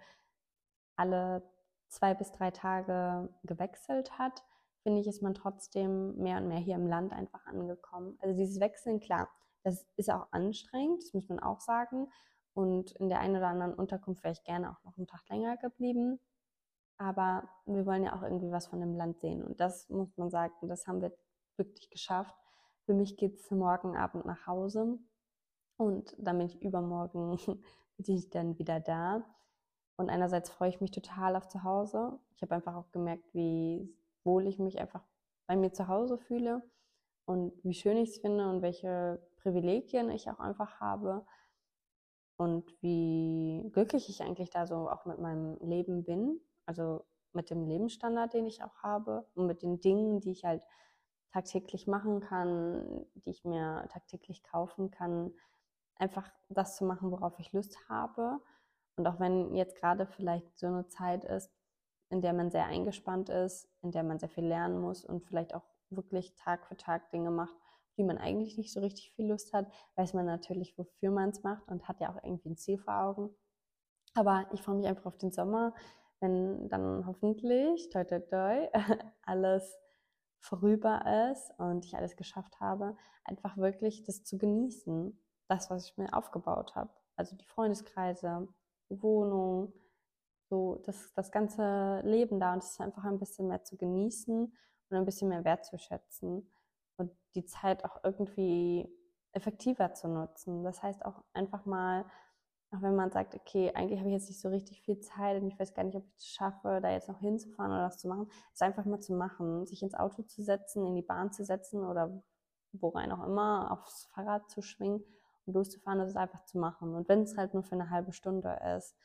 alle 0.95 1.43
zwei 1.87 2.13
bis 2.13 2.31
drei 2.31 2.51
Tage 2.51 3.29
gewechselt 3.43 4.17
hat, 4.17 4.43
finde 4.83 5.01
ich, 5.01 5.07
ist 5.07 5.21
man 5.21 5.33
trotzdem 5.33 6.15
mehr 6.17 6.37
und 6.37 6.47
mehr 6.47 6.59
hier 6.59 6.75
im 6.75 6.87
Land 6.87 7.13
einfach 7.13 7.45
angekommen. 7.45 8.17
Also 8.21 8.35
dieses 8.35 8.59
Wechseln, 8.59 8.99
klar, 8.99 9.29
das 9.63 9.85
ist 9.95 10.09
auch 10.09 10.27
anstrengend, 10.31 11.03
das 11.03 11.13
muss 11.13 11.27
man 11.27 11.39
auch 11.39 11.59
sagen. 11.59 12.07
Und 12.53 12.91
in 12.93 13.09
der 13.09 13.19
einen 13.19 13.35
oder 13.35 13.47
anderen 13.47 13.73
Unterkunft 13.73 14.23
wäre 14.23 14.31
ich 14.31 14.43
gerne 14.43 14.71
auch 14.71 14.83
noch 14.83 14.97
einen 14.97 15.07
Tag 15.07 15.27
länger 15.29 15.57
geblieben. 15.57 16.19
Aber 16.97 17.47
wir 17.65 17.85
wollen 17.85 18.03
ja 18.03 18.15
auch 18.15 18.23
irgendwie 18.23 18.51
was 18.51 18.67
von 18.67 18.79
dem 18.79 18.95
Land 18.95 19.19
sehen. 19.19 19.43
Und 19.43 19.59
das 19.59 19.89
muss 19.89 20.15
man 20.17 20.29
sagen, 20.29 20.53
das 20.67 20.87
haben 20.87 21.01
wir 21.01 21.15
wirklich 21.57 21.89
geschafft. 21.89 22.35
Für 22.85 22.93
mich 22.93 23.17
geht 23.17 23.35
es 23.35 23.51
morgen 23.51 23.95
Abend 23.95 24.25
nach 24.25 24.47
Hause. 24.47 24.97
Und 25.77 26.15
dann 26.17 26.37
bin 26.37 26.47
ich 26.47 26.61
übermorgen 26.61 27.37
bin 27.97 28.15
ich 28.15 28.29
dann 28.29 28.57
wieder 28.57 28.79
da. 28.79 29.23
Und 29.97 30.09
einerseits 30.09 30.49
freue 30.49 30.69
ich 30.69 30.81
mich 30.81 30.91
total 30.91 31.35
auf 31.35 31.47
zu 31.47 31.63
Hause. 31.63 32.19
Ich 32.35 32.41
habe 32.41 32.55
einfach 32.55 32.75
auch 32.75 32.91
gemerkt, 32.91 33.25
wie 33.33 33.95
wohl 34.23 34.47
ich 34.47 34.59
mich 34.59 34.79
einfach 34.79 35.03
bei 35.47 35.55
mir 35.55 35.71
zu 35.71 35.87
Hause 35.87 36.17
fühle 36.17 36.61
und 37.25 37.53
wie 37.63 37.73
schön 37.73 37.97
ich 37.97 38.09
es 38.09 38.17
finde 38.19 38.49
und 38.49 38.61
welche 38.61 39.21
Privilegien 39.37 40.09
ich 40.11 40.29
auch 40.29 40.39
einfach 40.39 40.79
habe 40.79 41.25
und 42.37 42.71
wie 42.81 43.69
glücklich 43.73 44.09
ich 44.09 44.21
eigentlich 44.21 44.49
da 44.51 44.67
so 44.67 44.89
auch 44.89 45.05
mit 45.05 45.19
meinem 45.19 45.57
Leben 45.59 46.03
bin, 46.03 46.39
also 46.67 47.05
mit 47.33 47.49
dem 47.49 47.65
Lebensstandard, 47.65 48.33
den 48.33 48.45
ich 48.45 48.63
auch 48.63 48.77
habe 48.83 49.25
und 49.33 49.47
mit 49.47 49.63
den 49.63 49.79
Dingen, 49.79 50.19
die 50.19 50.31
ich 50.31 50.45
halt 50.45 50.63
tagtäglich 51.31 51.87
machen 51.87 52.19
kann, 52.19 53.05
die 53.15 53.31
ich 53.31 53.43
mir 53.43 53.87
tagtäglich 53.91 54.43
kaufen 54.43 54.91
kann, 54.91 55.33
einfach 55.95 56.29
das 56.49 56.77
zu 56.77 56.85
machen, 56.85 57.11
worauf 57.11 57.39
ich 57.39 57.51
Lust 57.53 57.77
habe 57.89 58.39
und 58.97 59.07
auch 59.07 59.19
wenn 59.19 59.55
jetzt 59.55 59.75
gerade 59.75 60.05
vielleicht 60.05 60.57
so 60.57 60.67
eine 60.67 60.87
Zeit 60.87 61.23
ist, 61.23 61.51
in 62.09 62.21
der 62.21 62.33
man 62.33 62.51
sehr 62.51 62.65
eingespannt 62.65 63.29
ist, 63.29 63.69
in 63.81 63.91
der 63.91 64.03
man 64.03 64.19
sehr 64.19 64.29
viel 64.29 64.45
lernen 64.45 64.79
muss 64.79 65.05
und 65.05 65.23
vielleicht 65.23 65.53
auch 65.53 65.63
wirklich 65.89 66.35
Tag 66.35 66.65
für 66.65 66.77
Tag 66.77 67.11
Dinge 67.11 67.31
macht, 67.31 67.55
die 67.97 68.03
man 68.03 68.17
eigentlich 68.17 68.57
nicht 68.57 68.71
so 68.71 68.79
richtig 68.79 69.11
viel 69.11 69.27
Lust 69.27 69.53
hat, 69.53 69.71
weiß 69.95 70.13
man 70.13 70.25
natürlich, 70.25 70.77
wofür 70.77 71.11
man 71.11 71.29
es 71.29 71.43
macht 71.43 71.67
und 71.67 71.87
hat 71.87 71.99
ja 71.99 72.09
auch 72.09 72.23
irgendwie 72.23 72.49
ein 72.49 72.57
Ziel 72.57 72.77
vor 72.77 72.95
Augen. 72.99 73.35
Aber 74.13 74.47
ich 74.51 74.61
freue 74.61 74.75
mich 74.75 74.87
einfach 74.87 75.05
auf 75.05 75.17
den 75.17 75.31
Sommer, 75.31 75.73
wenn 76.19 76.69
dann 76.69 77.05
hoffentlich, 77.05 77.89
toi 77.89 78.03
toi 78.03 78.19
toi, 78.19 78.67
alles 79.23 79.77
vorüber 80.39 81.31
ist 81.31 81.51
und 81.59 81.85
ich 81.85 81.95
alles 81.95 82.15
geschafft 82.15 82.59
habe, 82.59 82.95
einfach 83.23 83.57
wirklich 83.57 84.03
das 84.03 84.23
zu 84.23 84.37
genießen, 84.37 85.19
das, 85.47 85.69
was 85.69 85.85
ich 85.85 85.97
mir 85.97 86.13
aufgebaut 86.13 86.75
habe. 86.75 86.91
Also 87.15 87.35
die 87.35 87.45
Freundeskreise, 87.45 88.47
Wohnung, 88.89 89.73
so 90.49 90.81
das, 90.85 91.13
das 91.13 91.31
ganze 91.31 92.01
Leben 92.01 92.39
da 92.39 92.53
und 92.53 92.63
es 92.63 92.79
einfach 92.79 93.03
ein 93.03 93.19
bisschen 93.19 93.47
mehr 93.47 93.63
zu 93.63 93.75
genießen 93.77 94.45
und 94.45 94.97
ein 94.97 95.05
bisschen 95.05 95.29
mehr 95.29 95.43
wertzuschätzen 95.43 96.49
und 96.97 97.11
die 97.35 97.45
Zeit 97.45 97.83
auch 97.83 98.03
irgendwie 98.03 98.89
effektiver 99.33 99.93
zu 99.93 100.07
nutzen. 100.07 100.63
Das 100.63 100.81
heißt 100.81 101.05
auch 101.05 101.23
einfach 101.33 101.65
mal, 101.65 102.05
auch 102.71 102.81
wenn 102.81 102.95
man 102.95 103.11
sagt, 103.11 103.35
okay, 103.35 103.71
eigentlich 103.73 103.99
habe 103.99 104.09
ich 104.09 104.15
jetzt 104.15 104.29
nicht 104.29 104.41
so 104.41 104.49
richtig 104.49 104.81
viel 104.81 104.99
Zeit 104.99 105.41
und 105.41 105.47
ich 105.47 105.59
weiß 105.59 105.73
gar 105.73 105.83
nicht, 105.83 105.95
ob 105.95 106.05
ich 106.05 106.15
es 106.17 106.27
schaffe, 106.27 106.79
da 106.81 106.91
jetzt 106.91 107.07
noch 107.07 107.19
hinzufahren 107.19 107.71
oder 107.71 107.85
was 107.85 107.97
zu 107.97 108.07
machen, 108.07 108.29
es 108.53 108.61
einfach 108.61 108.85
mal 108.85 108.99
zu 108.99 109.13
machen, 109.13 109.65
sich 109.65 109.81
ins 109.83 109.93
Auto 109.95 110.23
zu 110.23 110.43
setzen, 110.43 110.85
in 110.85 110.95
die 110.95 111.01
Bahn 111.01 111.31
zu 111.31 111.45
setzen 111.45 111.85
oder 111.85 112.21
worein 112.73 113.11
auch 113.11 113.25
immer, 113.25 113.71
aufs 113.71 114.07
Fahrrad 114.07 114.49
zu 114.49 114.61
schwingen 114.61 115.03
loszufahren 115.47 115.99
und 116.01 116.07
es 116.07 116.15
einfach 116.15 116.43
zu 116.45 116.57
machen. 116.57 116.93
Und 116.93 117.09
wenn 117.09 117.23
es 117.23 117.37
halt 117.37 117.53
nur 117.53 117.63
für 117.63 117.75
eine 117.75 117.89
halbe 117.89 118.13
Stunde 118.13 118.59
ist. 118.75 118.95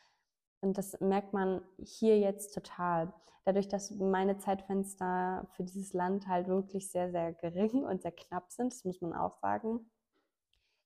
Und 0.61 0.79
das 0.79 1.01
merkt 1.01 1.33
man 1.33 1.63
hier 1.79 2.19
jetzt 2.19 2.55
total. 2.55 3.13
Dadurch, 3.45 3.69
dass 3.69 3.91
meine 3.93 4.39
Zeitfenster 4.39 5.49
für 5.53 5.65
dieses 5.65 5.93
Land 5.93 6.29
halt 6.29 6.47
wirklich 6.47 6.91
sehr, 6.91 7.11
sehr 7.11 7.33
gering 7.33 7.85
und 7.85 8.03
sehr 8.03 8.13
knapp 8.13 8.53
sind, 8.53 8.73
das 8.73 8.85
muss 8.85 9.01
man 9.01 9.15
auch 9.15 9.37
sagen, 9.39 9.91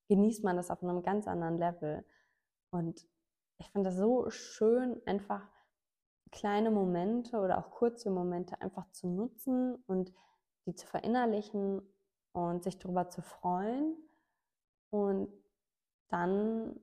genießt 0.09 0.45
man 0.45 0.57
das 0.57 0.71
auf 0.71 0.83
einem 0.83 1.03
ganz 1.03 1.27
anderen 1.27 1.59
Level. 1.59 2.05
Und 2.77 3.07
ich 3.59 3.71
finde 3.71 3.91
das 3.91 3.99
so 3.99 4.31
schön, 4.31 5.01
einfach 5.07 5.49
kleine 6.31 6.71
Momente 6.71 7.39
oder 7.39 7.59
auch 7.59 7.71
kurze 7.71 8.11
Momente 8.11 8.61
einfach 8.61 8.91
zu 8.93 9.09
nutzen 9.09 9.77
und 9.87 10.13
die 10.67 10.75
zu 10.75 10.87
verinnerlichen 10.87 11.81
und 12.33 12.65
sich 12.65 12.79
darüber 12.79 13.09
zu 13.09 13.23
freuen 13.23 13.97
und 14.91 15.33
dann 16.09 16.79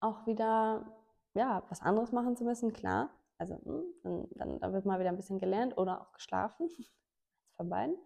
auch 0.00 0.26
wieder 0.26 1.02
ja, 1.34 1.62
was 1.68 1.80
anderes 1.80 2.12
machen 2.12 2.36
zu 2.36 2.44
müssen, 2.44 2.72
klar. 2.72 3.10
Also 3.38 3.56
hm, 3.56 3.84
dann, 4.02 4.28
dann, 4.32 4.60
dann 4.60 4.72
wird 4.72 4.84
mal 4.84 5.00
wieder 5.00 5.10
ein 5.10 5.16
bisschen 5.16 5.38
gelernt 5.38 5.76
oder 5.76 6.00
auch 6.00 6.12
geschlafen. 6.12 6.68
Von 7.56 7.68
beiden. 7.68 7.96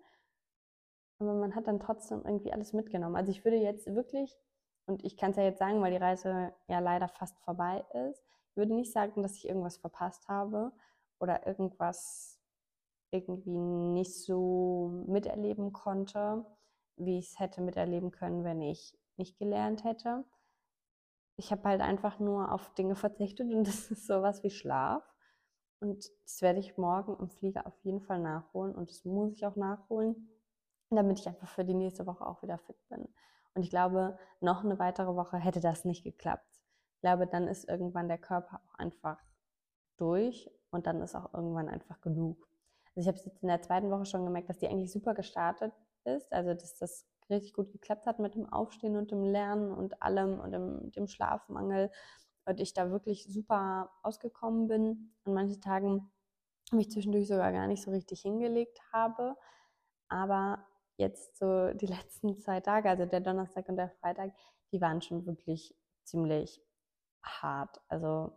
aber 1.21 1.35
man 1.35 1.55
hat 1.55 1.67
dann 1.69 1.79
trotzdem 1.79 2.23
irgendwie 2.25 2.53
alles 2.53 2.73
mitgenommen. 2.73 3.17
Also 3.17 3.31
ich 3.31 3.45
würde 3.45 3.57
jetzt 3.57 3.87
wirklich, 3.87 4.37
und 4.87 5.05
ich 5.05 5.17
kann 5.17 5.33
es 5.33 5.37
ja 5.37 5.43
jetzt 5.43 5.59
sagen, 5.59 5.83
weil 5.83 5.91
die 5.91 5.99
Reise 5.99 6.55
ja 6.69 6.79
leider 6.79 7.09
fast 7.09 7.39
vorbei 7.41 7.85
ist, 8.09 8.23
ich 8.51 8.57
würde 8.57 8.75
nicht 8.75 8.93
sagen, 8.93 9.23
dass 9.23 9.37
ich 9.37 9.47
irgendwas 9.47 9.77
verpasst 9.77 10.29
habe 10.29 10.73
oder 11.19 11.47
irgendwas 11.47 12.41
irgendwie 13.11 13.59
nicht 13.59 14.25
so 14.25 15.05
miterleben 15.07 15.73
konnte, 15.73 16.45
wie 16.97 17.19
ich 17.19 17.29
es 17.33 17.39
hätte 17.39 17.61
miterleben 17.61 18.11
können, 18.11 18.45
wenn 18.45 18.63
ich 18.63 18.99
nicht 19.17 19.39
gelernt 19.39 19.85
hätte. 19.85 20.25
Ich 21.37 21.51
habe 21.51 21.69
halt 21.69 21.81
einfach 21.81 22.19
nur 22.19 22.53
auf 22.53 22.73
Dinge 22.75 22.97
verzichtet 22.97 23.53
und 23.53 23.65
das 23.69 23.91
ist 23.91 24.07
sowas 24.07 24.43
wie 24.43 24.51
Schlaf. 24.51 25.03
Und 25.81 26.11
das 26.25 26.41
werde 26.41 26.59
ich 26.59 26.79
morgen 26.79 27.19
im 27.21 27.29
Flieger 27.29 27.67
auf 27.67 27.79
jeden 27.85 28.01
Fall 28.01 28.21
nachholen 28.21 28.75
und 28.75 28.89
das 28.89 29.05
muss 29.05 29.33
ich 29.33 29.45
auch 29.45 29.57
nachholen, 29.57 30.31
damit 30.89 31.21
ich 31.21 31.29
einfach 31.29 31.49
für 31.49 31.65
die 31.67 31.75
nächste 31.75 32.07
Woche 32.07 32.27
auch 32.27 32.43
wieder 32.43 32.57
fit 32.57 32.79
bin. 32.89 33.07
Und 33.57 33.63
ich 33.63 33.71
glaube, 33.71 34.19
noch 34.41 34.63
eine 34.63 34.79
weitere 34.79 35.17
Woche 35.17 35.39
hätte 35.39 35.61
das 35.61 35.87
nicht 35.87 36.05
geklappt. 36.05 36.47
Ich 36.97 37.01
glaube, 37.01 37.27
dann 37.27 37.49
ist 37.49 37.67
irgendwann 37.67 38.07
der 38.07 38.19
Körper 38.19 38.61
auch 38.67 38.79
einfach 38.79 39.19
durch 39.97 40.51
und 40.71 40.87
dann 40.87 41.01
ist 41.01 41.15
auch 41.15 41.33
irgendwann 41.33 41.71
einfach 41.71 42.03
genug. 42.03 42.47
Also 42.89 43.01
ich 43.01 43.09
habe 43.09 43.17
es 43.17 43.25
jetzt 43.25 43.43
in 43.43 43.49
der 43.49 43.63
zweiten 43.63 43.91
Woche 43.91 44.05
schon 44.05 44.25
gemerkt, 44.25 44.51
dass 44.51 44.59
die 44.59 44.69
eigentlich 44.69 44.93
super 44.93 45.15
gestartet 45.15 45.73
ist, 46.05 46.31
also 46.35 46.53
dass 46.53 46.77
das 46.77 47.07
richtig 47.31 47.55
gut 47.55 47.73
geklappt 47.73 48.07
hat 48.07 48.19
mit 48.19 48.35
dem 48.35 48.47
Aufstehen 48.53 48.97
und 48.97 49.11
dem 49.11 49.25
Lernen 49.25 49.73
und 49.73 50.03
allem 50.03 50.39
und 50.39 50.53
dem, 50.53 50.93
dem 50.93 51.07
Schlafmangel 51.07 51.91
und 52.45 52.61
ich 52.61 52.75
da 52.75 52.91
wirklich 52.91 53.25
super 53.25 53.91
ausgekommen 54.03 54.69
bin. 54.69 55.15
An 55.25 55.33
manchen 55.33 55.63
Tagen 55.63 56.13
mich 56.73 56.91
zwischendurch 56.91 57.27
sogar 57.27 57.53
gar 57.53 57.69
nicht 57.69 57.83
so 57.83 57.91
richtig 57.91 58.21
hingelegt 58.21 58.81
habe. 58.93 59.35
Aber 60.09 60.67
jetzt 60.97 61.39
so 61.39 61.73
die 61.75 61.87
letzten 61.87 62.39
zwei 62.39 62.61
Tage, 62.61 62.89
also 62.89 63.07
der 63.07 63.21
Donnerstag 63.21 63.69
und 63.69 63.77
der 63.77 63.91
Freitag, 64.01 64.33
die 64.73 64.81
waren 64.81 65.03
schon 65.03 65.27
wirklich 65.27 65.75
ziemlich 66.05 66.63
hart. 67.23 67.81
Also 67.89 68.33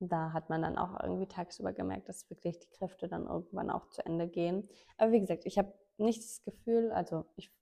da 0.00 0.32
hat 0.32 0.50
man 0.50 0.62
dann 0.62 0.76
auch 0.76 1.00
irgendwie 1.00 1.28
tagsüber 1.28 1.72
gemerkt, 1.72 2.08
dass 2.08 2.28
wirklich 2.30 2.58
die 2.58 2.70
Kräfte 2.70 3.08
dann 3.08 3.26
irgendwann 3.26 3.70
auch 3.70 3.88
zu 3.90 4.04
Ende 4.04 4.28
gehen. 4.28 4.68
Aber 4.96 5.12
wie 5.12 5.20
gesagt, 5.20 5.46
ich 5.46 5.58
habe 5.58 5.72
nicht 5.96 6.22
das 6.22 6.42
Gefühl, 6.44 6.90
also 6.92 7.24
ich 7.36 7.52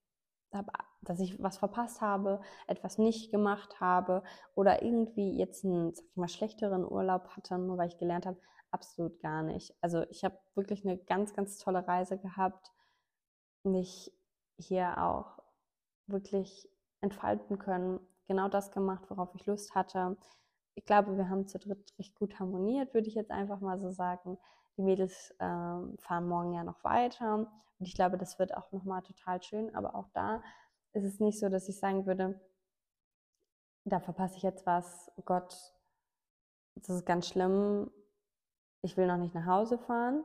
habe, 0.53 0.71
dass 1.03 1.21
ich 1.21 1.43
was 1.43 1.59
verpasst 1.59 2.01
habe, 2.01 2.41
etwas 2.67 2.99
nicht 2.99 3.31
gemacht 3.31 3.81
habe 3.81 4.23
oder 4.55 4.83
irgendwie 4.83 5.37
jetzt 5.37 5.65
einen, 5.65 5.95
sag 5.95 6.05
ich 6.05 6.17
mal, 6.17 6.29
schlechteren 6.29 6.85
Urlaub 6.85 7.29
hatte, 7.29 7.59
nur 7.59 7.79
weil 7.79 7.89
ich 7.89 7.99
gelernt 7.99 8.27
habe, 8.27 8.39
absolut 8.71 9.21
gar 9.21 9.43
nicht. 9.43 9.75
Also 9.81 10.05
ich 10.11 10.25
habe 10.25 10.39
wirklich 10.55 10.85
eine 10.85 10.97
ganz, 10.97 11.35
ganz 11.35 11.59
tolle 11.59 11.87
Reise 11.87 12.19
gehabt, 12.19 12.73
mich 13.65 14.13
hier 14.59 15.03
auch 15.03 15.39
wirklich 16.07 16.69
entfalten 17.01 17.59
können, 17.59 18.01
genau 18.27 18.49
das 18.49 18.71
gemacht, 18.71 19.05
worauf 19.09 19.35
ich 19.35 19.47
Lust 19.47 19.75
hatte. 19.75 20.17
Ich 20.75 20.85
glaube, 20.85 21.17
wir 21.17 21.29
haben 21.29 21.47
zu 21.47 21.59
dritt 21.59 21.93
recht 21.99 22.15
gut 22.15 22.39
harmoniert, 22.39 22.95
würde 22.95 23.09
ich 23.09 23.15
jetzt 23.15 23.31
einfach 23.31 23.61
mal 23.61 23.79
so 23.79 23.91
sagen. 23.91 24.39
Die 24.77 24.83
Mädels 24.83 25.33
äh, 25.39 25.97
fahren 25.99 26.29
morgen 26.29 26.53
ja 26.55 26.65
noch 26.65 26.83
weiter 26.83 27.35
und 27.35 27.87
ich 27.87 27.95
glaube, 27.95 28.17
das 28.17 28.39
wird 28.39 28.57
auch 28.57 28.73
nochmal 28.73 29.03
total 29.03 29.43
schön. 29.43 29.75
Aber 29.75 29.95
auch 29.95 30.09
da 30.15 30.43
ist 30.93 31.05
es 31.05 31.21
nicht 31.21 31.39
so, 31.39 31.49
dass 31.49 31.69
ich 31.69 31.79
sagen 31.79 32.07
würde, 32.07 32.41
da 33.85 34.01
verpasse 34.01 34.37
ich 34.37 34.43
jetzt 34.43 34.65
was, 34.67 35.11
oh 35.17 35.23
Gott, 35.23 35.75
das 36.77 36.89
ist 36.89 37.05
ganz 37.05 37.29
schlimm, 37.29 37.91
ich 38.83 38.97
will 38.97 39.07
noch 39.07 39.17
nicht 39.17 39.35
nach 39.35 39.47
Hause 39.47 39.79
fahren. 39.79 40.25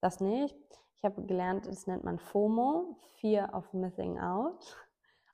Das 0.00 0.20
nicht. 0.20 0.56
Ich 0.98 1.04
habe 1.04 1.24
gelernt, 1.26 1.66
das 1.66 1.86
nennt 1.86 2.04
man 2.04 2.18
FOMO, 2.18 2.96
Fear 3.20 3.54
of 3.54 3.72
Missing 3.72 4.18
Out. 4.18 4.76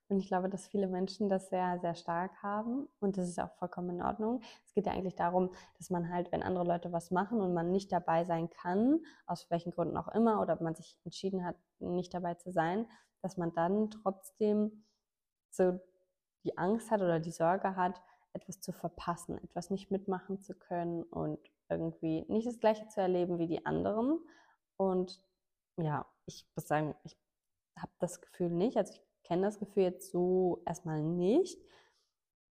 Und 0.09 0.19
ich 0.19 0.27
glaube, 0.27 0.51
dass 0.51 0.67
viele 0.67 0.89
Menschen 0.89 1.31
das 1.31 1.49
sehr, 1.49 1.79
sehr 1.79 1.95
stark 1.95 2.43
haben. 2.43 2.89
Und 3.01 3.17
das 3.17 3.29
ist 3.29 3.41
auch 3.41 3.53
vollkommen 3.55 3.91
in 3.91 4.03
Ordnung. 4.03 4.43
Es 4.67 4.75
geht 4.75 4.87
ja 4.87 4.93
eigentlich 4.93 5.15
darum, 5.15 5.55
dass 5.79 5.89
man 5.89 6.13
halt, 6.13 6.31
wenn 6.33 6.43
andere 6.43 6.65
Leute 6.65 6.93
was 6.93 7.11
machen 7.11 7.41
und 7.41 7.55
man 7.55 7.71
nicht 7.71 7.91
dabei 7.93 8.25
sein 8.25 8.51
kann, 8.51 9.01
aus 9.27 9.51
welchen 9.51 9.71
Gründen 9.71 9.97
auch 9.97 10.09
immer, 10.09 10.43
oder 10.43 10.61
man 10.61 10.75
sich 10.75 10.99
entschieden 11.05 11.47
hat, 11.47 11.57
nicht 11.79 12.13
dabei 12.13 12.35
zu 12.35 12.53
sein, 12.53 12.87
dass 13.23 13.39
man 13.39 13.55
dann 13.55 13.91
trotzdem 13.91 14.85
so 15.49 15.81
die 16.45 16.59
Angst 16.59 16.91
hat 16.91 17.01
oder 17.01 17.21
die 17.21 17.31
Sorge 17.31 17.77
hat, 17.77 18.03
etwas 18.35 18.61
zu 18.61 18.73
verpassen, 18.73 19.39
etwas 19.43 19.71
nicht 19.71 19.91
mitmachen 19.91 20.41
zu 20.41 20.55
können 20.55 21.05
und 21.05 21.39
irgendwie 21.69 22.27
nicht 22.29 22.47
das 22.47 22.59
Gleiche 22.59 22.89
zu 22.89 23.01
erleben 23.01 23.39
wie 23.39 23.47
die 23.47 23.65
anderen. 23.65 24.19
Und 24.77 25.23
ja, 25.77 26.07
ich 26.27 26.47
muss 26.55 26.69
sagen, 26.69 26.95
ich 27.05 27.17
habe 27.79 27.93
das 27.99 28.21
Gefühl 28.21 28.51
nicht. 28.51 28.77
Also 28.77 28.93
ich 28.93 29.03
kenne 29.25 29.43
das 29.43 29.59
Gefühl 29.59 29.85
jetzt 29.85 30.11
so 30.11 30.63
erstmal 30.67 31.03
nicht 31.03 31.59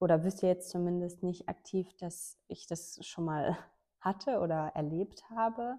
oder 0.00 0.24
wüsste 0.24 0.46
jetzt 0.46 0.70
zumindest 0.70 1.22
nicht 1.22 1.48
aktiv, 1.48 1.94
dass 1.98 2.38
ich 2.48 2.66
das 2.66 2.98
schon 3.06 3.24
mal 3.24 3.56
hatte 4.00 4.40
oder 4.40 4.72
erlebt 4.74 5.28
habe. 5.30 5.78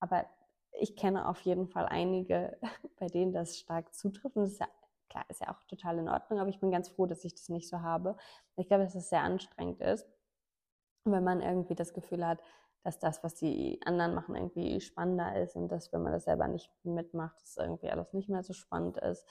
Aber 0.00 0.24
ich 0.72 0.96
kenne 0.96 1.28
auf 1.28 1.40
jeden 1.42 1.68
Fall 1.68 1.86
einige, 1.86 2.58
bei 2.98 3.06
denen 3.06 3.32
das 3.32 3.58
stark 3.58 3.94
zutrifft. 3.94 4.36
Und 4.36 4.44
das 4.44 4.52
ist 4.52 4.60
ja 4.60 4.68
klar, 5.10 5.24
ist 5.28 5.40
ja 5.40 5.52
auch 5.52 5.62
total 5.64 5.98
in 5.98 6.08
Ordnung, 6.08 6.38
aber 6.38 6.48
ich 6.48 6.60
bin 6.60 6.70
ganz 6.70 6.88
froh, 6.88 7.06
dass 7.06 7.24
ich 7.24 7.34
das 7.34 7.48
nicht 7.48 7.68
so 7.68 7.80
habe. 7.80 8.16
Ich 8.56 8.68
glaube, 8.68 8.84
dass 8.84 8.94
es 8.94 9.10
sehr 9.10 9.22
anstrengend 9.22 9.80
ist, 9.80 10.06
wenn 11.04 11.24
man 11.24 11.42
irgendwie 11.42 11.74
das 11.74 11.92
Gefühl 11.92 12.26
hat, 12.26 12.40
dass 12.82 12.98
das, 12.98 13.22
was 13.22 13.34
die 13.34 13.80
anderen 13.84 14.14
machen, 14.14 14.36
irgendwie 14.36 14.80
spannender 14.80 15.36
ist 15.40 15.56
und 15.56 15.68
dass, 15.68 15.92
wenn 15.92 16.02
man 16.02 16.12
das 16.12 16.24
selber 16.24 16.48
nicht 16.48 16.72
mitmacht, 16.82 17.40
dass 17.40 17.56
irgendwie 17.56 17.90
alles 17.90 18.12
nicht 18.12 18.28
mehr 18.28 18.42
so 18.42 18.52
spannend 18.52 18.96
ist. 18.98 19.26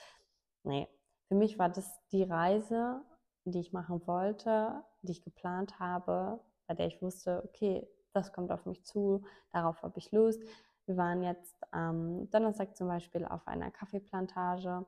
Nee, 0.62 0.88
für 1.28 1.34
mich 1.34 1.58
war 1.58 1.68
das 1.68 2.00
die 2.12 2.22
Reise, 2.22 3.02
die 3.44 3.60
ich 3.60 3.72
machen 3.72 4.06
wollte, 4.06 4.84
die 5.02 5.12
ich 5.12 5.24
geplant 5.24 5.78
habe, 5.80 6.40
bei 6.66 6.74
der 6.74 6.86
ich 6.86 7.02
wusste, 7.02 7.42
okay, 7.44 7.88
das 8.12 8.32
kommt 8.32 8.52
auf 8.52 8.66
mich 8.66 8.84
zu, 8.84 9.22
darauf 9.52 9.82
habe 9.82 9.98
ich 9.98 10.12
Lust. 10.12 10.42
Wir 10.86 10.96
waren 10.96 11.22
jetzt 11.22 11.56
am 11.72 12.28
Donnerstag 12.30 12.76
zum 12.76 12.88
Beispiel 12.88 13.24
auf 13.24 13.46
einer 13.46 13.70
Kaffeeplantage. 13.70 14.84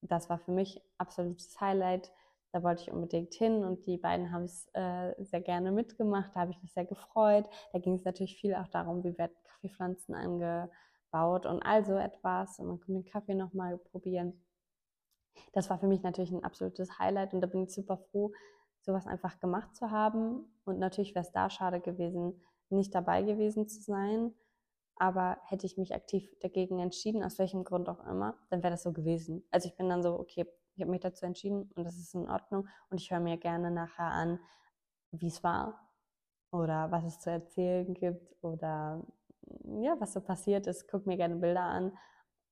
Das 0.00 0.28
war 0.28 0.38
für 0.38 0.50
mich 0.50 0.82
absolutes 0.98 1.60
Highlight. 1.60 2.12
Da 2.54 2.62
wollte 2.62 2.82
ich 2.82 2.92
unbedingt 2.92 3.34
hin 3.34 3.64
und 3.64 3.86
die 3.86 3.98
beiden 3.98 4.30
haben 4.30 4.44
es 4.44 4.68
äh, 4.74 5.12
sehr 5.24 5.40
gerne 5.40 5.72
mitgemacht. 5.72 6.30
Da 6.34 6.40
habe 6.40 6.52
ich 6.52 6.62
mich 6.62 6.72
sehr 6.72 6.84
gefreut. 6.84 7.48
Da 7.72 7.80
ging 7.80 7.94
es 7.94 8.04
natürlich 8.04 8.36
viel 8.36 8.54
auch 8.54 8.68
darum, 8.68 9.02
wie 9.02 9.18
werden 9.18 9.32
Kaffeepflanzen 9.42 10.14
angebaut 10.14 11.46
und 11.46 11.62
all 11.62 11.84
so 11.84 11.94
etwas. 11.96 12.60
Und 12.60 12.68
man 12.68 12.78
konnte 12.78 13.02
den 13.02 13.04
Kaffee 13.04 13.34
nochmal 13.34 13.76
probieren 13.78 14.44
das 15.52 15.70
war 15.70 15.78
für 15.78 15.86
mich 15.86 16.02
natürlich 16.02 16.32
ein 16.32 16.44
absolutes 16.44 16.98
Highlight 16.98 17.34
und 17.34 17.40
da 17.40 17.46
bin 17.46 17.64
ich 17.64 17.72
super 17.72 17.96
froh, 17.96 18.32
sowas 18.80 19.06
einfach 19.06 19.38
gemacht 19.40 19.74
zu 19.76 19.90
haben. 19.90 20.44
Und 20.64 20.78
natürlich 20.78 21.14
wäre 21.14 21.24
es 21.24 21.32
da 21.32 21.50
schade 21.50 21.80
gewesen, 21.80 22.42
nicht 22.70 22.94
dabei 22.94 23.22
gewesen 23.22 23.68
zu 23.68 23.80
sein. 23.80 24.34
Aber 24.96 25.38
hätte 25.46 25.66
ich 25.66 25.76
mich 25.76 25.94
aktiv 25.94 26.28
dagegen 26.40 26.78
entschieden, 26.78 27.24
aus 27.24 27.38
welchem 27.38 27.64
Grund 27.64 27.88
auch 27.88 28.04
immer, 28.06 28.36
dann 28.50 28.62
wäre 28.62 28.72
das 28.72 28.84
so 28.84 28.92
gewesen. 28.92 29.44
Also 29.50 29.68
ich 29.68 29.76
bin 29.76 29.88
dann 29.88 30.02
so, 30.02 30.18
okay, 30.18 30.46
ich 30.76 30.82
habe 30.82 30.90
mich 30.90 31.00
dazu 31.00 31.26
entschieden 31.26 31.70
und 31.74 31.84
das 31.84 31.96
ist 31.96 32.14
in 32.14 32.28
Ordnung. 32.28 32.68
Und 32.90 33.00
ich 33.00 33.10
höre 33.10 33.20
mir 33.20 33.36
gerne 33.36 33.70
nachher 33.70 34.06
an, 34.06 34.40
wie 35.12 35.28
es 35.28 35.42
war 35.44 35.88
oder 36.50 36.90
was 36.90 37.04
es 37.04 37.20
zu 37.20 37.30
erzählen 37.30 37.94
gibt 37.94 38.34
oder 38.42 39.04
ja, 39.64 40.00
was 40.00 40.12
so 40.12 40.20
passiert 40.20 40.66
ist. 40.66 40.88
Guck 40.88 41.06
mir 41.06 41.16
gerne 41.16 41.36
Bilder 41.36 41.62
an 41.62 41.96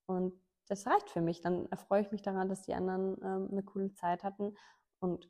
und 0.06 0.40
das 0.68 0.86
reicht 0.86 1.10
für 1.10 1.20
mich. 1.20 1.40
Dann 1.40 1.66
erfreue 1.70 2.02
ich 2.02 2.12
mich 2.12 2.22
daran, 2.22 2.48
dass 2.48 2.62
die 2.62 2.74
anderen 2.74 3.16
ähm, 3.22 3.48
eine 3.50 3.62
coole 3.62 3.92
Zeit 3.92 4.22
hatten 4.24 4.56
und 5.00 5.28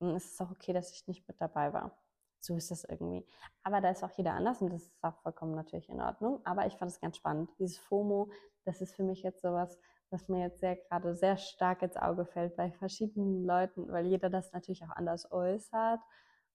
ist 0.00 0.34
es 0.34 0.40
auch 0.40 0.50
okay, 0.50 0.72
dass 0.72 0.90
ich 0.92 1.06
nicht 1.06 1.26
mit 1.28 1.40
dabei 1.40 1.72
war. 1.72 1.96
So 2.40 2.56
ist 2.56 2.70
das 2.70 2.84
irgendwie. 2.84 3.26
Aber 3.62 3.80
da 3.80 3.90
ist 3.90 4.04
auch 4.04 4.10
jeder 4.10 4.34
anders 4.34 4.60
und 4.60 4.70
das 4.70 4.82
ist 4.82 5.02
auch 5.02 5.16
vollkommen 5.22 5.54
natürlich 5.54 5.88
in 5.88 6.00
Ordnung. 6.00 6.44
Aber 6.44 6.66
ich 6.66 6.74
fand 6.74 6.90
es 6.90 7.00
ganz 7.00 7.16
spannend. 7.16 7.50
Dieses 7.58 7.78
FOMO, 7.78 8.30
das 8.64 8.80
ist 8.80 8.94
für 8.94 9.04
mich 9.04 9.22
jetzt 9.22 9.40
sowas, 9.40 9.78
was 10.14 10.28
mir 10.28 10.40
jetzt 10.40 10.60
sehr 10.60 10.76
gerade 10.76 11.14
sehr 11.16 11.36
stark 11.36 11.82
ins 11.82 11.96
Auge 11.96 12.24
fällt 12.24 12.56
bei 12.56 12.70
verschiedenen 12.70 13.44
Leuten, 13.44 13.90
weil 13.90 14.06
jeder 14.06 14.30
das 14.30 14.52
natürlich 14.52 14.84
auch 14.84 14.96
anders 14.96 15.30
äußert 15.30 16.00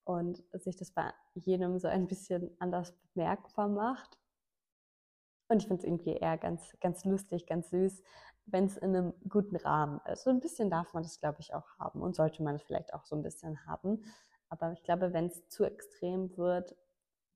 und 0.06 0.42
sich 0.54 0.78
das 0.78 0.92
bei 0.92 1.14
jedem 1.36 1.78
so 1.78 1.88
ein 1.88 2.08
bisschen 2.08 2.56
anders 2.60 2.98
bemerkbar 3.14 3.68
macht. 3.68 4.18
Und 5.50 5.62
ich 5.62 5.68
finde 5.68 5.82
es 5.82 5.84
irgendwie 5.84 6.14
eher 6.14 6.38
ganz, 6.38 6.76
ganz 6.80 7.06
lustig, 7.06 7.46
ganz 7.48 7.70
süß, 7.70 8.02
wenn 8.46 8.66
es 8.66 8.78
in 8.78 8.96
einem 8.96 9.14
guten 9.28 9.56
Rahmen 9.58 10.00
ist. 10.12 10.24
So 10.24 10.30
ein 10.30 10.40
bisschen 10.40 10.70
darf 10.70 10.94
man 10.94 11.04
das, 11.04 11.20
glaube 11.20 11.42
ich, 11.42 11.54
auch 11.54 11.68
haben 11.78 12.02
und 12.02 12.16
sollte 12.16 12.42
man 12.42 12.56
es 12.56 12.64
vielleicht 12.64 12.94
auch 12.94 13.06
so 13.06 13.16
ein 13.16 13.24
bisschen 13.24 13.66
haben. 13.66 14.04
Aber 14.48 14.72
ich 14.72 14.84
glaube, 14.84 15.12
wenn 15.14 15.26
es 15.26 15.48
zu 15.50 15.66
extrem 15.66 16.36
wird, 16.38 16.76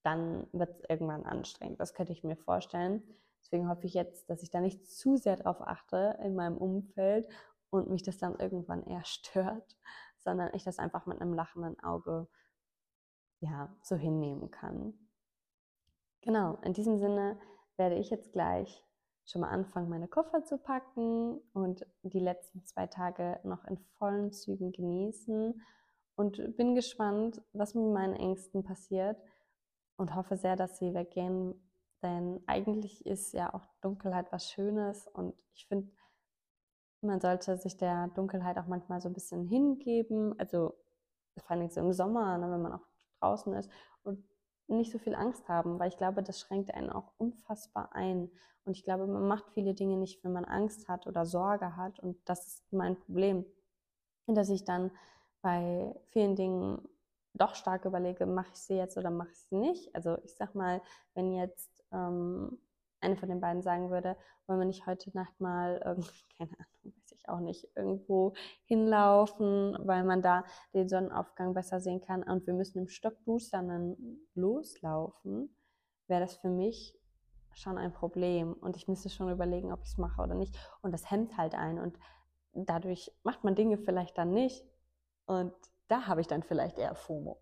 dann 0.03 0.47
wird 0.51 0.69
es 0.71 0.83
irgendwann 0.89 1.25
anstrengend. 1.25 1.79
Das 1.79 1.93
könnte 1.93 2.13
ich 2.13 2.23
mir 2.23 2.37
vorstellen. 2.37 3.03
Deswegen 3.43 3.69
hoffe 3.69 3.85
ich 3.85 3.93
jetzt, 3.93 4.29
dass 4.29 4.41
ich 4.41 4.49
da 4.49 4.61
nicht 4.61 4.87
zu 4.87 5.17
sehr 5.17 5.35
drauf 5.35 5.61
achte 5.61 6.17
in 6.23 6.35
meinem 6.35 6.57
Umfeld 6.57 7.27
und 7.69 7.89
mich 7.89 8.03
das 8.03 8.17
dann 8.17 8.39
irgendwann 8.39 8.83
eher 8.83 9.03
stört, 9.05 9.77
sondern 10.17 10.51
ich 10.53 10.63
das 10.63 10.79
einfach 10.79 11.05
mit 11.05 11.21
einem 11.21 11.33
lachenden 11.33 11.79
Auge 11.83 12.27
ja, 13.39 13.75
so 13.81 13.95
hinnehmen 13.95 14.51
kann. 14.51 14.93
Genau, 16.21 16.57
in 16.63 16.73
diesem 16.73 16.97
Sinne 16.97 17.37
werde 17.75 17.95
ich 17.95 18.09
jetzt 18.09 18.31
gleich 18.31 18.85
schon 19.25 19.41
mal 19.41 19.49
anfangen, 19.49 19.89
meine 19.89 20.07
Koffer 20.07 20.43
zu 20.43 20.57
packen 20.57 21.39
und 21.53 21.85
die 22.03 22.19
letzten 22.19 22.65
zwei 22.65 22.87
Tage 22.87 23.39
noch 23.43 23.65
in 23.65 23.77
vollen 23.97 24.31
Zügen 24.31 24.71
genießen. 24.71 25.61
Und 26.15 26.55
bin 26.55 26.75
gespannt, 26.75 27.41
was 27.53 27.73
mit 27.73 27.91
meinen 27.91 28.15
Ängsten 28.15 28.63
passiert 28.63 29.17
und 29.97 30.15
hoffe 30.15 30.37
sehr, 30.37 30.55
dass 30.55 30.77
sie 30.77 30.93
weggehen. 30.93 31.55
Denn 32.03 32.43
eigentlich 32.47 33.05
ist 33.05 33.33
ja 33.33 33.53
auch 33.53 33.65
Dunkelheit 33.81 34.31
was 34.31 34.51
Schönes 34.51 35.07
und 35.07 35.33
ich 35.53 35.65
finde, 35.67 35.89
man 37.01 37.21
sollte 37.21 37.57
sich 37.57 37.77
der 37.77 38.09
Dunkelheit 38.09 38.57
auch 38.57 38.67
manchmal 38.67 39.01
so 39.01 39.09
ein 39.09 39.13
bisschen 39.13 39.47
hingeben. 39.47 40.37
Also 40.37 40.75
vor 41.37 41.51
allem 41.51 41.69
so 41.69 41.79
im 41.79 41.93
Sommer, 41.93 42.37
ne, 42.37 42.51
wenn 42.51 42.61
man 42.61 42.73
auch 42.73 42.85
draußen 43.19 43.53
ist 43.53 43.71
und 44.03 44.23
nicht 44.67 44.91
so 44.91 44.99
viel 44.99 45.15
Angst 45.15 45.47
haben, 45.47 45.79
weil 45.79 45.89
ich 45.89 45.97
glaube, 45.97 46.23
das 46.23 46.39
schränkt 46.39 46.73
einen 46.73 46.89
auch 46.89 47.11
unfassbar 47.17 47.93
ein. 47.93 48.29
Und 48.65 48.77
ich 48.77 48.83
glaube, 48.83 49.07
man 49.07 49.27
macht 49.27 49.49
viele 49.51 49.73
Dinge 49.73 49.97
nicht, 49.97 50.23
wenn 50.23 50.33
man 50.33 50.45
Angst 50.45 50.87
hat 50.87 51.07
oder 51.07 51.25
Sorge 51.25 51.75
hat. 51.75 51.99
Und 51.99 52.17
das 52.25 52.47
ist 52.47 52.73
mein 52.73 52.97
Problem, 52.97 53.45
dass 54.27 54.49
ich 54.49 54.63
dann 54.63 54.91
bei 55.41 55.93
vielen 56.11 56.35
Dingen 56.35 56.87
doch 57.33 57.55
stark 57.55 57.85
überlege, 57.85 58.25
mache 58.25 58.51
ich 58.53 58.59
sie 58.59 58.75
jetzt 58.75 58.97
oder 58.97 59.09
mache 59.09 59.31
ich 59.31 59.39
sie 59.39 59.55
nicht. 59.55 59.93
Also 59.95 60.17
ich 60.23 60.35
sag 60.35 60.55
mal, 60.55 60.81
wenn 61.13 61.33
jetzt 61.33 61.72
ähm, 61.93 62.59
eine 63.01 63.17
von 63.17 63.29
den 63.29 63.41
beiden 63.41 63.61
sagen 63.61 63.89
würde, 63.89 64.17
wollen 64.47 64.59
wir 64.59 64.65
nicht 64.65 64.85
heute 64.85 65.11
Nacht 65.13 65.39
mal, 65.39 65.81
irgendwie, 65.85 66.09
keine 66.37 66.51
Ahnung, 66.51 66.95
weiß 66.95 67.11
ich 67.11 67.29
auch 67.29 67.39
nicht, 67.39 67.67
irgendwo 67.75 68.33
hinlaufen, 68.65 69.77
weil 69.79 70.03
man 70.03 70.21
da 70.21 70.43
den 70.73 70.89
Sonnenaufgang 70.89 71.53
besser 71.53 71.79
sehen 71.79 72.01
kann. 72.01 72.23
Und 72.23 72.47
wir 72.47 72.53
müssen 72.53 72.79
im 72.79 72.87
Stockduster 72.87 73.61
dann 73.61 73.97
loslaufen, 74.35 75.55
wäre 76.07 76.21
das 76.21 76.35
für 76.37 76.49
mich 76.49 76.97
schon 77.53 77.77
ein 77.77 77.93
Problem. 77.93 78.53
Und 78.53 78.75
ich 78.75 78.87
müsste 78.87 79.09
schon 79.09 79.31
überlegen, 79.31 79.71
ob 79.71 79.81
ich 79.83 79.89
es 79.89 79.97
mache 79.97 80.21
oder 80.21 80.35
nicht. 80.35 80.57
Und 80.81 80.91
das 80.91 81.11
hemmt 81.11 81.37
halt 81.37 81.55
ein 81.55 81.79
und 81.79 81.97
dadurch 82.53 83.11
macht 83.23 83.43
man 83.43 83.55
Dinge 83.55 83.77
vielleicht 83.77 84.17
dann 84.17 84.31
nicht. 84.31 84.65
Und 85.25 85.53
da 85.87 86.07
habe 86.07 86.21
ich 86.21 86.27
dann 86.27 86.43
vielleicht 86.43 86.77
eher 86.77 86.95
FOMO, 86.95 87.41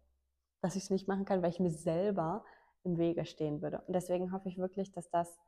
dass 0.62 0.76
ich 0.76 0.84
es 0.84 0.90
nicht 0.90 1.08
machen 1.08 1.26
kann, 1.26 1.42
weil 1.42 1.52
ich 1.52 1.60
mir 1.60 1.72
selber 1.72 2.44
im 2.84 2.98
Wege 2.98 3.26
stehen 3.26 3.62
würde. 3.62 3.82
Und 3.88 3.94
deswegen 3.94 4.32
hoffe 4.32 4.50
ich 4.50 4.58
wirklich, 4.58 4.92
dass 4.92 5.10
das 5.10 5.40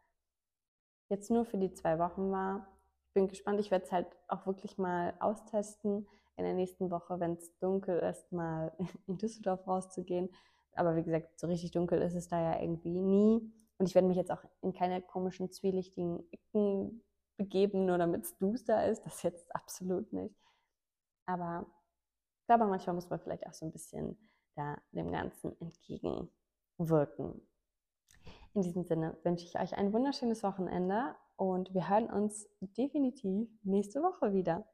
jetzt 1.09 1.29
nur 1.29 1.45
für 1.45 1.57
die 1.57 1.73
zwei 1.73 1.99
Wochen 1.99 2.31
war. 2.31 2.67
Ich 3.07 3.13
bin 3.13 3.27
gespannt. 3.27 3.59
Ich 3.59 3.71
werde 3.71 3.85
es 3.85 3.91
halt 3.91 4.07
auch 4.27 4.45
wirklich 4.45 4.77
mal 4.77 5.13
austesten 5.19 6.07
in 6.35 6.45
der 6.45 6.53
nächsten 6.53 6.89
Woche, 6.89 7.19
wenn 7.19 7.33
es 7.33 7.57
dunkel 7.59 7.99
ist, 7.99 8.31
mal 8.31 8.71
in 9.07 9.17
Düsseldorf 9.17 9.67
rauszugehen. 9.67 10.29
Aber 10.75 10.95
wie 10.95 11.03
gesagt, 11.03 11.39
so 11.39 11.47
richtig 11.47 11.71
dunkel 11.71 12.01
ist 12.01 12.15
es 12.15 12.27
da 12.27 12.41
ja 12.41 12.61
irgendwie 12.61 12.99
nie. 12.99 13.53
Und 13.77 13.87
ich 13.87 13.95
werde 13.95 14.07
mich 14.07 14.17
jetzt 14.17 14.31
auch 14.31 14.43
in 14.61 14.73
keine 14.73 15.01
komischen, 15.01 15.51
zwielichtigen 15.51 16.23
Ecken 16.31 17.03
begeben, 17.37 17.85
nur 17.85 17.97
damit 17.97 18.23
es 18.23 18.37
duster 18.37 18.87
ist. 18.87 19.05
Das 19.05 19.23
jetzt 19.23 19.53
absolut 19.55 20.11
nicht. 20.13 20.35
Aber 21.25 21.65
ich 22.41 22.47
glaube, 22.47 22.65
manchmal 22.65 22.95
muss 22.95 23.09
man 23.09 23.19
vielleicht 23.19 23.45
auch 23.47 23.53
so 23.53 23.65
ein 23.65 23.71
bisschen 23.71 24.17
da 24.55 24.77
dem 24.91 25.11
Ganzen 25.11 25.51
entgegenwirken. 26.77 27.41
In 28.53 28.61
diesem 28.61 28.83
Sinne 28.83 29.17
wünsche 29.23 29.45
ich 29.45 29.59
euch 29.59 29.75
ein 29.75 29.93
wunderschönes 29.93 30.43
Wochenende 30.43 31.15
und 31.35 31.73
wir 31.73 31.89
hören 31.89 32.09
uns 32.09 32.47
definitiv 32.61 33.49
nächste 33.63 34.01
Woche 34.01 34.33
wieder. 34.33 34.67